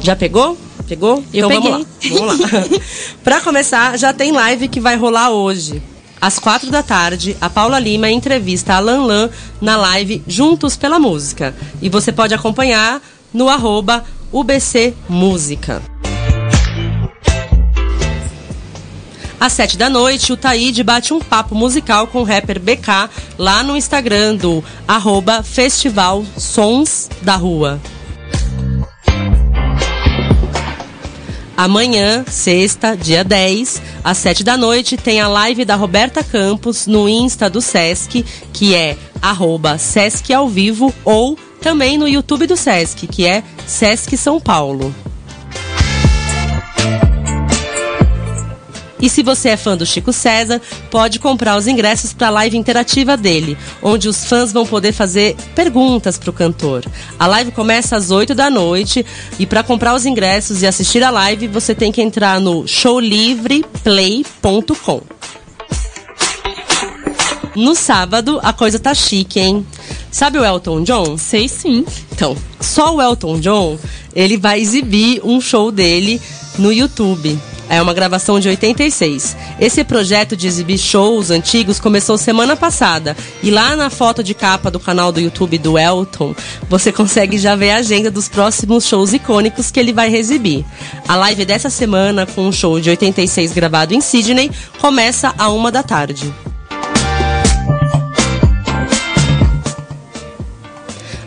Já 0.00 0.14
pegou? 0.14 0.58
Pegou? 0.86 1.24
Eu 1.32 1.46
então 1.46 1.60
vamos 1.62 1.70
lá. 1.70 1.86
peguei. 2.00 2.18
Vamos 2.18 2.40
lá. 2.40 2.48
pra 3.24 3.40
começar, 3.40 3.98
já 3.98 4.12
tem 4.12 4.32
live 4.32 4.68
que 4.68 4.80
vai 4.80 4.96
rolar 4.96 5.30
hoje. 5.30 5.82
Às 6.20 6.38
quatro 6.38 6.70
da 6.70 6.82
tarde, 6.82 7.36
a 7.40 7.50
Paula 7.50 7.78
Lima 7.78 8.08
entrevista 8.10 8.74
a 8.74 8.78
Lan 8.78 9.04
Lan 9.04 9.30
na 9.60 9.76
live 9.76 10.22
Juntos 10.26 10.76
pela 10.76 10.98
Música. 10.98 11.54
E 11.80 11.88
você 11.88 12.12
pode 12.12 12.34
acompanhar 12.34 13.00
no 13.32 13.48
arroba 13.48 14.04
UBC 14.32 14.94
Música. 15.08 15.82
Às 19.38 19.52
sete 19.52 19.76
da 19.76 19.90
noite, 19.90 20.32
o 20.32 20.36
Taíde 20.36 20.82
bate 20.82 21.12
um 21.12 21.20
papo 21.20 21.54
musical 21.54 22.06
com 22.06 22.20
o 22.20 22.24
rapper 22.24 22.58
BK 22.58 23.10
lá 23.36 23.62
no 23.62 23.76
Instagram 23.76 24.36
do 24.36 24.64
arroba 24.88 25.42
Festival 25.42 26.24
Sons 26.38 27.10
da 27.20 27.36
Rua. 27.36 27.80
Amanhã, 31.56 32.24
sexta, 32.26 32.96
dia 32.96 33.22
10, 33.22 33.82
às 34.02 34.18
7 34.18 34.42
da 34.42 34.56
noite, 34.56 34.96
tem 34.96 35.20
a 35.20 35.28
live 35.28 35.64
da 35.64 35.76
Roberta 35.76 36.24
Campos 36.24 36.86
no 36.86 37.08
Insta 37.08 37.50
do 37.50 37.60
Sesc, 37.60 38.24
que 38.52 38.74
é 38.74 38.96
arroba 39.20 39.76
Sesc 39.76 40.32
ao 40.32 40.48
vivo 40.48 40.92
ou 41.04 41.38
também 41.62 41.96
no 41.96 42.08
YouTube 42.08 42.46
do 42.46 42.56
Sesc, 42.56 43.06
que 43.06 43.24
é 43.24 43.44
Sesc 43.66 44.16
São 44.16 44.40
Paulo. 44.40 44.92
E 49.00 49.08
se 49.08 49.22
você 49.22 49.50
é 49.50 49.56
fã 49.56 49.76
do 49.76 49.84
Chico 49.84 50.12
César, 50.12 50.62
pode 50.88 51.18
comprar 51.18 51.56
os 51.56 51.66
ingressos 51.66 52.12
para 52.12 52.28
a 52.28 52.30
live 52.30 52.56
interativa 52.56 53.16
dele, 53.16 53.58
onde 53.82 54.08
os 54.08 54.24
fãs 54.24 54.52
vão 54.52 54.64
poder 54.64 54.92
fazer 54.92 55.34
perguntas 55.56 56.16
para 56.18 56.30
o 56.30 56.32
cantor. 56.32 56.84
A 57.18 57.26
live 57.26 57.50
começa 57.50 57.96
às 57.96 58.12
8 58.12 58.32
da 58.32 58.48
noite 58.48 59.04
e 59.40 59.46
para 59.46 59.64
comprar 59.64 59.94
os 59.94 60.06
ingressos 60.06 60.62
e 60.62 60.68
assistir 60.68 61.02
a 61.02 61.10
live, 61.10 61.48
você 61.48 61.74
tem 61.74 61.90
que 61.90 62.00
entrar 62.00 62.40
no 62.40 62.64
showlivreplay.com. 62.66 65.02
No 67.56 67.74
sábado, 67.74 68.38
a 68.42 68.52
coisa 68.52 68.78
tá 68.78 68.94
chique, 68.94 69.40
hein? 69.40 69.66
Sabe 70.12 70.38
o 70.38 70.44
Elton 70.44 70.82
John? 70.82 71.16
Sei 71.16 71.48
sim. 71.48 71.86
Então, 72.12 72.36
só 72.60 72.94
o 72.94 73.00
Elton 73.00 73.40
John, 73.40 73.78
ele 74.14 74.36
vai 74.36 74.60
exibir 74.60 75.22
um 75.24 75.40
show 75.40 75.72
dele 75.72 76.20
no 76.58 76.70
YouTube. 76.70 77.38
É 77.66 77.80
uma 77.80 77.94
gravação 77.94 78.38
de 78.38 78.46
86. 78.46 79.34
Esse 79.58 79.82
projeto 79.82 80.36
de 80.36 80.46
exibir 80.46 80.76
shows 80.76 81.30
antigos 81.30 81.80
começou 81.80 82.18
semana 82.18 82.54
passada. 82.54 83.16
E 83.42 83.50
lá 83.50 83.74
na 83.74 83.88
foto 83.88 84.22
de 84.22 84.34
capa 84.34 84.70
do 84.70 84.78
canal 84.78 85.10
do 85.10 85.18
YouTube 85.18 85.56
do 85.56 85.78
Elton, 85.78 86.34
você 86.68 86.92
consegue 86.92 87.38
já 87.38 87.56
ver 87.56 87.70
a 87.70 87.76
agenda 87.76 88.10
dos 88.10 88.28
próximos 88.28 88.86
shows 88.86 89.14
icônicos 89.14 89.70
que 89.70 89.80
ele 89.80 89.94
vai 89.94 90.14
exibir. 90.14 90.66
A 91.08 91.16
live 91.16 91.46
dessa 91.46 91.70
semana, 91.70 92.26
com 92.26 92.46
um 92.46 92.52
show 92.52 92.78
de 92.78 92.90
86 92.90 93.52
gravado 93.52 93.94
em 93.94 94.02
Sydney, 94.02 94.50
começa 94.78 95.34
a 95.38 95.48
uma 95.48 95.72
da 95.72 95.82
tarde. 95.82 96.30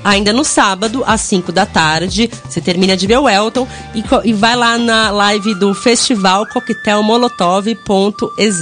Ainda 0.05 0.31
no 0.31 0.45
sábado, 0.45 1.03
às 1.07 1.21
5 1.21 1.51
da 1.51 1.65
tarde, 1.65 2.29
você 2.47 2.61
termina 2.61 2.95
de 2.95 3.07
ver 3.07 3.17
o 3.17 3.27
Elton 3.27 3.67
e, 3.95 4.03
e 4.23 4.33
vai 4.33 4.55
lá 4.55 4.77
na 4.77 5.09
live 5.09 5.55
do 5.55 5.73
Festival 5.73 6.45
Coquetel 6.45 7.01
Molotov.ez. 7.01 8.61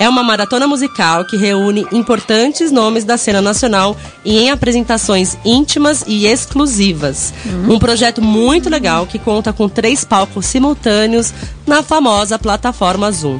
É 0.00 0.08
uma 0.08 0.22
maratona 0.22 0.66
musical 0.66 1.26
que 1.26 1.36
reúne 1.36 1.86
importantes 1.92 2.72
nomes 2.72 3.04
da 3.04 3.18
cena 3.18 3.42
nacional 3.42 3.94
e 4.24 4.38
em 4.38 4.50
apresentações 4.50 5.36
íntimas 5.44 6.02
e 6.06 6.26
exclusivas. 6.26 7.34
Um 7.68 7.78
projeto 7.78 8.22
muito 8.22 8.70
legal 8.70 9.06
que 9.06 9.18
conta 9.18 9.52
com 9.52 9.68
três 9.68 10.02
palcos 10.02 10.46
simultâneos 10.46 11.34
na 11.66 11.82
famosa 11.82 12.38
plataforma 12.38 13.12
Zoom. 13.12 13.38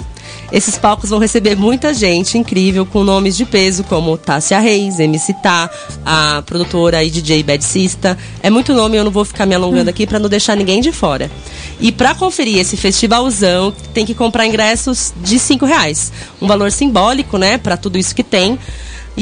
Esses 0.53 0.77
palcos 0.77 1.11
vão 1.11 1.19
receber 1.19 1.57
muita 1.57 1.95
gente 1.95 2.37
incrível 2.37 2.85
com 2.85 3.05
nomes 3.05 3.37
de 3.37 3.45
peso 3.45 3.85
como 3.85 4.17
Tássia 4.17 4.59
Reis, 4.59 4.99
MC 4.99 5.35
Tá, 5.35 5.71
a 6.05 6.43
produtora 6.45 7.05
e 7.05 7.11
DJ 7.11 7.43
Bad 7.43 7.65
Sista. 7.65 8.19
É 8.43 8.51
muito 8.51 8.75
nome, 8.75 8.97
eu 8.97 9.05
não 9.05 9.13
vou 9.13 9.25
ficar 9.25 9.47
me 9.47 9.55
alongando 9.55 9.91
aqui 9.91 10.07
para 10.07 10.19
não 10.19 10.29
deixar 10.29 10.57
ninguém 10.57 10.81
de 10.81 10.91
fora. 10.91 11.31
E 11.81 11.93
para 11.93 12.15
conferir 12.15 12.59
esse 12.59 12.77
festivalzão, 12.77 13.73
tem 13.95 14.05
que 14.05 14.15
comprar 14.15 14.47
ingressos 14.47 15.15
de 15.23 15.39
cinco 15.39 15.65
reais, 15.65 16.13
um 16.43 16.47
valor 16.47 16.73
simbólico, 16.73 17.39
né, 17.39 17.57
para 17.57 17.77
tudo 17.77 17.97
isso 17.97 18.15
que 18.15 18.25
tem 18.25 18.59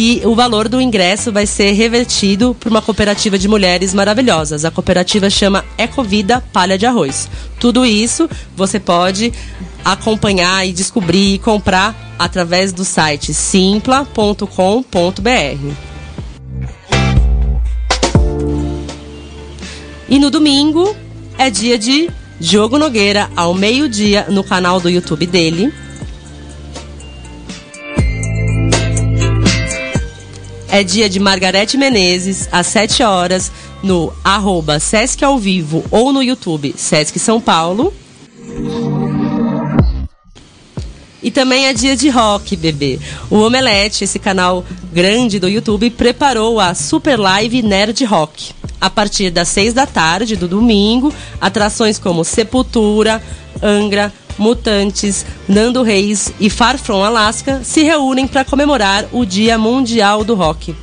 e 0.00 0.22
o 0.24 0.32
valor 0.32 0.68
do 0.68 0.80
ingresso 0.80 1.32
vai 1.32 1.44
ser 1.44 1.72
revertido 1.72 2.54
para 2.54 2.70
uma 2.70 2.80
cooperativa 2.80 3.36
de 3.36 3.48
mulheres 3.48 3.92
maravilhosas. 3.92 4.64
A 4.64 4.70
cooperativa 4.70 5.28
chama 5.28 5.64
Ecovida 5.76 6.40
Palha 6.52 6.78
de 6.78 6.86
Arroz. 6.86 7.28
Tudo 7.58 7.84
isso 7.84 8.30
você 8.56 8.78
pode 8.78 9.32
acompanhar 9.84 10.64
e 10.64 10.72
descobrir 10.72 11.34
e 11.34 11.38
comprar 11.40 12.14
através 12.16 12.72
do 12.72 12.84
site 12.84 13.34
simpla.com.br. 13.34 14.46
E 20.08 20.18
no 20.20 20.30
domingo 20.30 20.94
é 21.36 21.50
dia 21.50 21.76
de 21.76 22.08
Diogo 22.38 22.78
Nogueira 22.78 23.28
ao 23.34 23.52
meio-dia 23.52 24.26
no 24.28 24.44
canal 24.44 24.78
do 24.78 24.88
YouTube 24.88 25.26
dele. 25.26 25.74
É 30.70 30.84
dia 30.84 31.08
de 31.08 31.18
Margarete 31.18 31.78
Menezes, 31.78 32.48
às 32.52 32.66
7 32.66 33.02
horas, 33.02 33.50
no 33.82 34.12
arroba 34.22 34.78
Sesc 34.78 35.24
ao 35.24 35.38
vivo 35.38 35.82
ou 35.90 36.12
no 36.12 36.22
YouTube 36.22 36.74
Sesc 36.76 37.18
São 37.18 37.40
Paulo. 37.40 37.92
E 41.22 41.30
também 41.30 41.66
é 41.66 41.72
dia 41.72 41.96
de 41.96 42.10
rock, 42.10 42.54
bebê. 42.54 42.98
O 43.30 43.38
Omelete, 43.38 44.04
esse 44.04 44.18
canal 44.18 44.64
grande 44.92 45.38
do 45.38 45.48
YouTube, 45.48 45.90
preparou 45.90 46.60
a 46.60 46.74
Super 46.74 47.18
Live 47.18 47.62
Nerd 47.62 48.04
Rock. 48.04 48.52
A 48.80 48.88
partir 48.88 49.30
das 49.30 49.48
6 49.48 49.74
da 49.74 49.86
tarde 49.86 50.36
do 50.36 50.46
domingo, 50.46 51.12
atrações 51.40 51.98
como 51.98 52.24
Sepultura, 52.24 53.22
Angra, 53.62 54.12
Mutantes, 54.38 55.26
Nando 55.48 55.82
Reis 55.82 56.32
e 56.38 56.48
Far 56.48 56.78
From 56.78 57.02
Alaska 57.02 57.60
se 57.64 57.82
reúnem 57.82 58.26
para 58.26 58.44
comemorar 58.44 59.06
o 59.12 59.24
Dia 59.24 59.58
Mundial 59.58 60.24
do 60.24 60.34
Rock. 60.34 60.74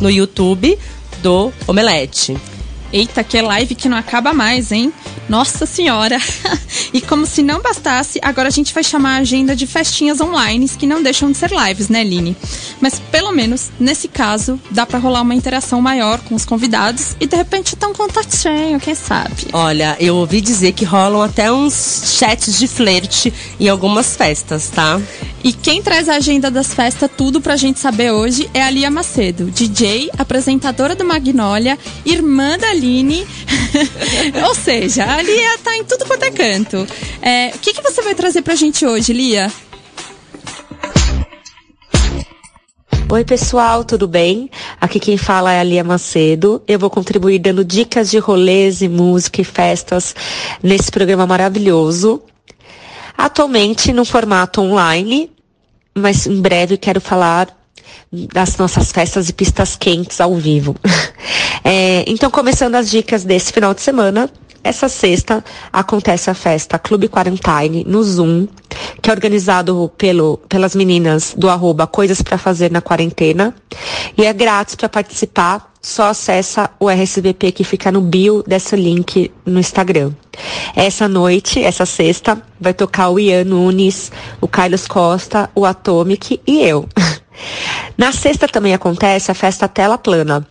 No 0.00 0.10
YouTube 0.10 0.78
do 1.22 1.52
Omelete. 1.66 2.36
Eita, 2.92 3.22
que 3.22 3.40
live 3.40 3.74
que 3.74 3.88
não 3.88 3.96
acaba 3.96 4.32
mais, 4.32 4.72
hein? 4.72 4.92
Nossa 5.28 5.64
Senhora! 5.64 6.18
e 6.92 7.00
como 7.00 7.24
se 7.24 7.40
não 7.40 7.62
bastasse, 7.62 8.18
agora 8.20 8.48
a 8.48 8.50
gente 8.50 8.74
vai 8.74 8.82
chamar 8.82 9.16
a 9.16 9.20
agenda 9.20 9.54
de 9.54 9.64
festinhas 9.64 10.20
online 10.20 10.68
que 10.68 10.86
não 10.86 11.00
deixam 11.00 11.30
de 11.30 11.36
ser 11.36 11.50
lives, 11.52 11.88
né, 11.88 12.02
Line? 12.02 12.36
Mas 12.80 12.98
pelo 12.98 13.30
menos, 13.30 13.70
nesse 13.78 14.08
caso, 14.08 14.60
dá 14.72 14.84
para 14.84 14.98
rolar 14.98 15.22
uma 15.22 15.34
interação 15.34 15.80
maior 15.80 16.18
com 16.20 16.34
os 16.34 16.44
convidados 16.44 17.14
e 17.20 17.26
de 17.26 17.36
repente 17.36 17.76
tá 17.76 17.86
um 17.86 17.94
contatinho, 17.94 18.80
quem 18.80 18.94
sabe? 18.94 19.46
Olha, 19.52 19.96
eu 20.00 20.16
ouvi 20.16 20.40
dizer 20.40 20.72
que 20.72 20.84
rolam 20.84 21.22
até 21.22 21.52
uns 21.52 22.16
chats 22.18 22.58
de 22.58 22.66
flerte 22.66 23.32
em 23.60 23.68
algumas 23.68 24.16
festas, 24.16 24.68
tá? 24.68 25.00
E 25.42 25.52
quem 25.52 25.80
traz 25.80 26.08
a 26.08 26.16
agenda 26.16 26.50
das 26.50 26.74
festas, 26.74 27.10
tudo 27.16 27.40
pra 27.40 27.56
gente 27.56 27.78
saber 27.78 28.10
hoje, 28.10 28.50
é 28.52 28.62
a 28.62 28.70
Lia 28.70 28.90
Macedo, 28.90 29.50
DJ, 29.50 30.10
apresentadora 30.18 30.94
do 30.94 31.04
Magnólia, 31.04 31.78
irmã 32.04 32.58
da 32.58 32.74
Aline. 32.80 33.26
Ou 34.48 34.54
seja, 34.54 35.04
a 35.04 35.20
Lia 35.20 35.58
tá 35.58 35.76
em 35.76 35.84
tudo 35.84 36.06
quanto 36.06 36.24
é 36.24 36.30
canto. 36.30 36.86
É, 37.20 37.52
o 37.54 37.58
que, 37.58 37.74
que 37.74 37.82
você 37.82 38.00
vai 38.00 38.14
trazer 38.14 38.40
pra 38.40 38.54
gente 38.54 38.86
hoje, 38.86 39.12
Lia? 39.12 39.52
Oi, 43.12 43.24
pessoal, 43.24 43.84
tudo 43.84 44.08
bem? 44.08 44.48
Aqui 44.80 44.98
quem 44.98 45.18
fala 45.18 45.52
é 45.52 45.60
a 45.60 45.64
Lia 45.64 45.84
Macedo. 45.84 46.62
Eu 46.66 46.78
vou 46.78 46.88
contribuir 46.88 47.38
dando 47.40 47.64
dicas 47.64 48.10
de 48.10 48.18
rolês 48.18 48.80
e 48.80 48.88
música 48.88 49.42
e 49.42 49.44
festas 49.44 50.14
nesse 50.62 50.90
programa 50.90 51.26
maravilhoso. 51.26 52.22
Atualmente 53.18 53.92
no 53.92 54.06
formato 54.06 54.62
online, 54.62 55.30
mas 55.94 56.26
em 56.26 56.40
breve 56.40 56.78
quero 56.78 57.00
falar 57.00 57.59
das 58.12 58.56
nossas 58.56 58.92
festas 58.92 59.28
e 59.28 59.32
pistas 59.32 59.76
quentes 59.76 60.20
ao 60.20 60.34
vivo. 60.34 60.74
É, 61.62 62.04
então, 62.06 62.30
começando 62.30 62.74
as 62.74 62.90
dicas 62.90 63.22
desse 63.22 63.52
final 63.52 63.74
de 63.74 63.82
semana, 63.82 64.30
essa 64.62 64.88
sexta 64.88 65.42
acontece 65.72 66.30
a 66.30 66.34
festa 66.34 66.78
Clube 66.78 67.08
Quarantine 67.08 67.84
no 67.86 68.02
Zoom, 68.02 68.46
que 69.00 69.10
é 69.10 69.12
organizado 69.12 69.90
pelo, 69.96 70.38
pelas 70.48 70.74
meninas 70.74 71.34
do 71.36 71.48
arroba 71.48 71.86
Coisas 71.86 72.20
para 72.20 72.36
Fazer 72.36 72.70
na 72.70 72.80
Quarentena. 72.80 73.54
E 74.16 74.24
é 74.24 74.32
grátis 74.32 74.74
para 74.74 74.88
participar, 74.88 75.72
só 75.80 76.10
acessa 76.10 76.70
o 76.78 76.90
RSVP 76.90 77.52
que 77.52 77.64
fica 77.64 77.90
no 77.90 78.02
bio 78.02 78.42
desse 78.46 78.76
link 78.76 79.32
no 79.46 79.58
Instagram. 79.58 80.12
Essa 80.76 81.08
noite, 81.08 81.62
essa 81.62 81.86
sexta, 81.86 82.40
vai 82.60 82.74
tocar 82.74 83.08
o 83.08 83.18
Ian 83.18 83.44
Nunes, 83.44 84.12
o 84.40 84.48
Carlos 84.48 84.86
Costa, 84.86 85.48
o 85.54 85.64
Atomic 85.64 86.40
e 86.46 86.60
eu. 86.60 86.86
Na 87.96 88.12
sexta 88.12 88.46
também 88.46 88.74
acontece 88.74 89.30
a 89.30 89.34
festa 89.34 89.66
Tela 89.66 89.96
Plana, 89.96 90.46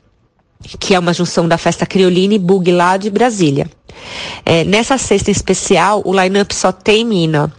que 0.80 0.94
é 0.94 1.00
uma 1.00 1.14
junção 1.14 1.48
da 1.48 1.58
festa 1.58 1.86
Crioline 1.86 2.36
e 2.36 2.40
Bug 2.40 2.72
lá 2.72 2.98
de 2.98 3.10
Brasília. 3.10 3.70
É, 4.46 4.64
nessa 4.64 4.98
sexta 4.98 5.30
em 5.30 5.34
especial, 5.34 6.02
o 6.06 6.14
line-up 6.14 6.54
só 6.54 6.72
tem 6.72 7.06
mina. 7.06 7.52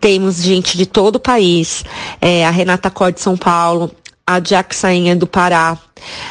Temos 0.00 0.42
gente 0.42 0.76
de 0.76 0.86
todo 0.86 1.16
o 1.16 1.20
país, 1.20 1.84
é, 2.20 2.46
a 2.46 2.50
Renata 2.50 2.90
Cor 2.90 3.12
de 3.12 3.20
São 3.20 3.36
Paulo, 3.36 3.90
a 4.26 4.38
Jack 4.38 4.74
Sainha 4.74 5.16
do 5.16 5.26
Pará, 5.26 5.76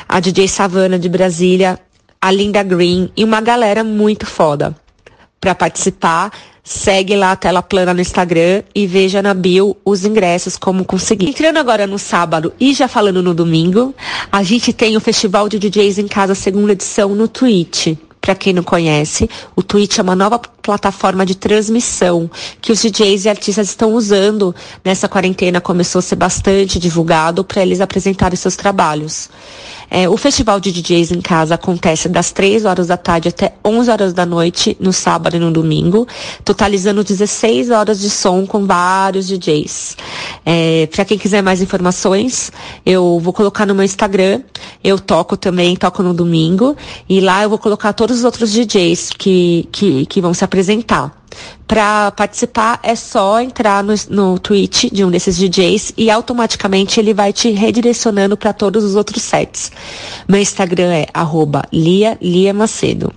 a 0.08 0.20
DJ 0.20 0.48
Savana 0.48 0.98
de 0.98 1.10
Brasília, 1.10 1.80
a 2.22 2.32
Linda 2.32 2.64
Green 2.64 3.12
e 3.16 3.24
uma 3.24 3.42
galera 3.42 3.84
muito 3.84 4.26
foda. 4.26 4.76
Para 5.40 5.54
participar, 5.54 6.32
segue 6.64 7.16
lá 7.16 7.32
a 7.32 7.36
tela 7.36 7.62
plana 7.62 7.94
no 7.94 8.02
Instagram 8.02 8.64
e 8.76 8.86
veja 8.86 9.22
na 9.22 9.34
bio 9.34 9.78
os 9.86 10.04
ingressos, 10.04 10.58
como 10.58 10.84
conseguir. 10.84 11.30
Entrando 11.30 11.58
agora 11.58 11.88
no 11.88 11.98
sábado 11.98 12.54
e 12.60 12.74
já 12.74 12.88
falando 12.88 13.24
no 13.24 13.34
domingo, 13.34 13.94
a 14.32 14.44
gente 14.44 14.74
tem 14.74 14.98
o 14.98 15.02
Festival 15.02 15.48
de 15.48 15.60
DJs 15.60 16.00
em 16.00 16.08
Casa, 16.08 16.36
segunda 16.36 16.74
edição, 16.74 17.16
no 17.16 17.28
Twitch. 17.28 17.96
Para 18.20 18.36
quem 18.36 18.52
não 18.52 18.64
conhece, 18.64 19.30
o 19.56 19.64
Twitch 19.64 20.00
é 20.00 20.02
uma 20.02 20.16
nova 20.16 20.38
plataforma 20.38 21.26
de 21.26 21.34
transmissão 21.34 22.30
que 22.60 22.74
os 22.74 22.82
DJs 22.82 23.24
e 23.24 23.30
artistas 23.30 23.70
estão 23.70 23.94
usando 23.94 24.54
nessa 24.84 25.08
quarentena. 25.08 25.62
Começou 25.62 26.00
a 26.00 26.02
ser 26.02 26.18
bastante 26.18 26.78
divulgado 26.78 27.46
para 27.46 27.62
eles 27.62 27.80
apresentarem 27.80 28.36
seus 28.36 28.58
trabalhos. 28.58 29.30
É, 29.90 30.08
o 30.08 30.18
Festival 30.18 30.60
de 30.60 30.72
DJs 30.72 31.12
em 31.12 31.22
Casa 31.22 31.56
acontece 31.56 32.10
das 32.10 32.32
3 32.32 32.66
horas 32.66 32.88
da 32.88 32.98
tarde 32.98 33.30
até 33.30 33.54
11 33.64 33.90
horas 33.90 34.14
da 34.14 34.26
noite, 34.26 34.76
no 34.80 34.92
sábado 34.92 35.36
e 35.36 35.40
no 35.40 35.52
domingo, 35.52 36.08
totalizando 36.44 37.04
16 37.04 37.70
horas 37.72 38.00
de 38.00 38.10
som 38.10 38.46
com 38.46 38.66
vários 38.66 39.28
DJs. 39.28 39.98
É, 40.46 40.88
para 40.88 41.06
quem 41.06 41.18
quiser 41.18 41.42
mais 41.42 41.62
informações, 41.62 42.52
eu 42.86 43.20
vou 43.20 43.34
colocar 43.34 43.66
no 43.66 43.74
meu 43.74 43.84
Instagram. 43.84 44.42
Eu 44.84 45.00
toco 45.00 45.38
também, 45.38 45.76
toco 45.76 46.04
no 46.04 46.14
domingo. 46.14 46.76
E 47.08 47.20
lá 47.20 47.44
eu 47.44 47.50
vou 47.50 47.58
colocar 47.58 47.94
todos 47.94 48.20
os 48.20 48.24
outros 48.24 48.52
DJs 48.52 49.12
que, 49.18 49.68
que, 49.72 50.06
que 50.06 50.22
vão 50.22 50.34
se 50.34 50.44
apresentar. 50.44 51.17
Para 51.68 52.12
participar 52.12 52.80
é 52.82 52.96
só 52.96 53.42
entrar 53.42 53.84
no, 53.84 53.94
no 54.10 54.40
tweet 54.40 54.90
de 54.94 55.04
um 55.04 55.12
desses 55.12 55.38
DJs 55.38 55.94
e 55.98 56.10
automaticamente 56.10 57.00
ele 57.00 57.14
vai 57.14 57.34
te 57.34 57.52
redirecionando 57.52 58.38
para 58.38 58.54
todos 58.54 58.84
os 58.84 58.96
outros 58.96 59.22
sets. 59.22 59.72
Meu 60.28 60.40
Instagram 60.40 60.94
é 60.94 61.08
arroba 61.14 61.64
Lia, 61.72 62.18
Lia 62.22 62.54
Macedo. 62.54 63.14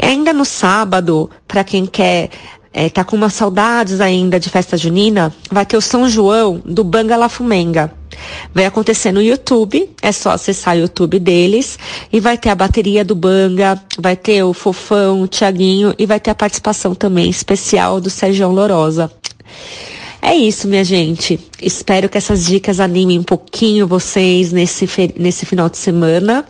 E 0.00 0.04
ainda 0.04 0.32
no 0.32 0.44
sábado, 0.44 1.28
para 1.46 1.64
quem 1.64 1.86
quer 1.86 2.30
é, 2.72 2.88
tá 2.88 3.04
com 3.04 3.16
umas 3.16 3.34
saudades 3.34 4.00
ainda 4.00 4.40
de 4.40 4.48
festa 4.48 4.76
junina, 4.76 5.32
vai 5.50 5.66
ter 5.66 5.76
o 5.76 5.80
São 5.80 6.08
João 6.08 6.62
do 6.64 6.82
Banga 6.82 7.16
La 7.16 7.28
Fumenga. 7.28 7.92
Vai 8.54 8.66
acontecer 8.66 9.12
no 9.12 9.22
YouTube, 9.22 9.90
é 10.00 10.12
só 10.12 10.30
acessar 10.30 10.76
o 10.76 10.80
YouTube 10.80 11.18
deles 11.18 11.78
e 12.12 12.20
vai 12.20 12.36
ter 12.36 12.50
a 12.50 12.54
bateria 12.54 13.04
do 13.04 13.14
Banga, 13.14 13.80
vai 13.98 14.16
ter 14.16 14.42
o 14.42 14.52
Fofão, 14.52 15.22
o 15.22 15.28
Tiaguinho 15.28 15.94
e 15.98 16.06
vai 16.06 16.20
ter 16.20 16.30
a 16.30 16.34
participação 16.34 16.94
também 16.94 17.28
especial 17.28 18.00
do 18.00 18.10
Sérgio 18.10 18.50
Lorosa. 18.50 19.10
É 20.20 20.36
isso, 20.36 20.68
minha 20.68 20.84
gente. 20.84 21.40
Espero 21.60 22.08
que 22.08 22.16
essas 22.16 22.46
dicas 22.46 22.78
animem 22.78 23.18
um 23.18 23.24
pouquinho 23.24 23.88
vocês 23.88 24.52
nesse, 24.52 24.88
nesse 25.18 25.44
final 25.44 25.68
de 25.68 25.78
semana. 25.78 26.44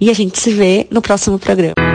E 0.00 0.10
a 0.10 0.12
gente 0.12 0.40
se 0.40 0.52
vê 0.52 0.86
no 0.90 1.00
próximo 1.00 1.38
programa. 1.38 1.93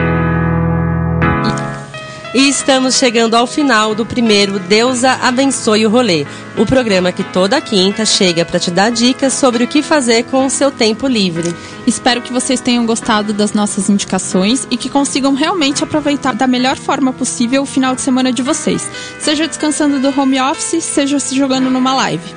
E 2.32 2.48
estamos 2.48 2.94
chegando 2.94 3.34
ao 3.34 3.48
final 3.48 3.96
do 3.96 4.06
primeiro 4.06 4.60
Deusa 4.60 5.14
Abençoe 5.14 5.88
o 5.88 5.90
Rolê, 5.90 6.28
o 6.56 6.64
programa 6.64 7.12
que 7.12 7.24
toda 7.24 7.60
quinta 7.60 8.06
chega 8.06 8.46
para 8.46 8.60
te 8.60 8.70
dar 8.70 8.92
dicas 8.92 9.34
sobre 9.34 9.64
o 9.64 9.68
que 9.68 9.82
fazer 9.82 10.26
com 10.26 10.46
o 10.46 10.50
seu 10.50 10.70
tempo 10.70 11.08
livre. 11.08 11.56
Espero 11.88 12.22
que 12.22 12.32
vocês 12.32 12.62
tenham 12.62 12.86
gostado 12.86 13.34
das 13.34 13.54
nossas 13.54 13.90
indicações 13.90 14.68
e 14.70 14.78
que 14.78 14.90
consigam 14.90 15.34
realmente 15.34 15.84
aproveitar 15.84 16.36
da 16.36 16.46
melhor 16.46 16.78
forma 16.78 17.12
possível 17.12 17.64
o 17.64 17.66
final 17.66 17.96
de 17.96 18.02
semana 18.02 18.32
de 18.32 18.44
vocês, 18.44 18.88
seja 19.20 19.48
descansando 19.48 20.00
do 20.00 20.20
home 20.20 20.40
office, 20.40 20.84
seja 20.84 21.20
se 21.20 21.36
jogando 21.36 21.72
numa 21.72 21.96
live. 21.96 22.36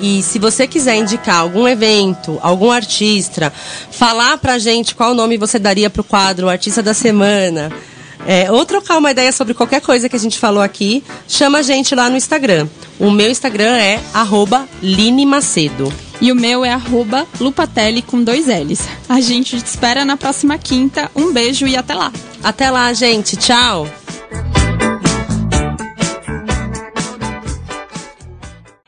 E 0.00 0.22
se 0.22 0.38
você 0.38 0.66
quiser 0.66 0.96
indicar 0.96 1.40
algum 1.40 1.68
evento, 1.68 2.38
algum 2.40 2.70
artista, 2.70 3.52
falar 3.90 4.38
pra 4.38 4.58
gente 4.58 4.94
qual 4.94 5.12
nome 5.12 5.36
você 5.36 5.58
daria 5.58 5.90
pro 5.90 6.02
quadro 6.02 6.48
Artista 6.48 6.82
da 6.82 6.94
Semana, 6.94 7.70
é, 8.26 8.50
ou 8.50 8.64
trocar 8.64 8.98
uma 8.98 9.10
ideia 9.10 9.32
sobre 9.32 9.54
qualquer 9.54 9.80
coisa 9.80 10.08
que 10.08 10.16
a 10.16 10.18
gente 10.18 10.38
falou 10.38 10.62
aqui, 10.62 11.02
chama 11.26 11.58
a 11.58 11.62
gente 11.62 11.94
lá 11.94 12.10
no 12.10 12.16
Instagram. 12.16 12.68
O 12.98 13.10
meu 13.10 13.30
Instagram 13.30 13.76
é 13.76 14.00
arroba 14.12 14.68
Line 14.82 15.24
Macedo. 15.24 15.92
E 16.20 16.32
o 16.32 16.34
meu 16.34 16.64
é 16.64 16.70
arroba 16.70 17.26
Lupatelli 17.40 18.02
com 18.02 18.22
dois 18.22 18.46
L's. 18.46 18.80
A 19.08 19.20
gente 19.20 19.56
te 19.56 19.64
espera 19.64 20.04
na 20.04 20.16
próxima 20.16 20.58
quinta. 20.58 21.10
Um 21.14 21.32
beijo 21.32 21.66
e 21.66 21.76
até 21.76 21.94
lá. 21.94 22.12
Até 22.42 22.70
lá, 22.70 22.92
gente. 22.92 23.36
Tchau. 23.36 23.86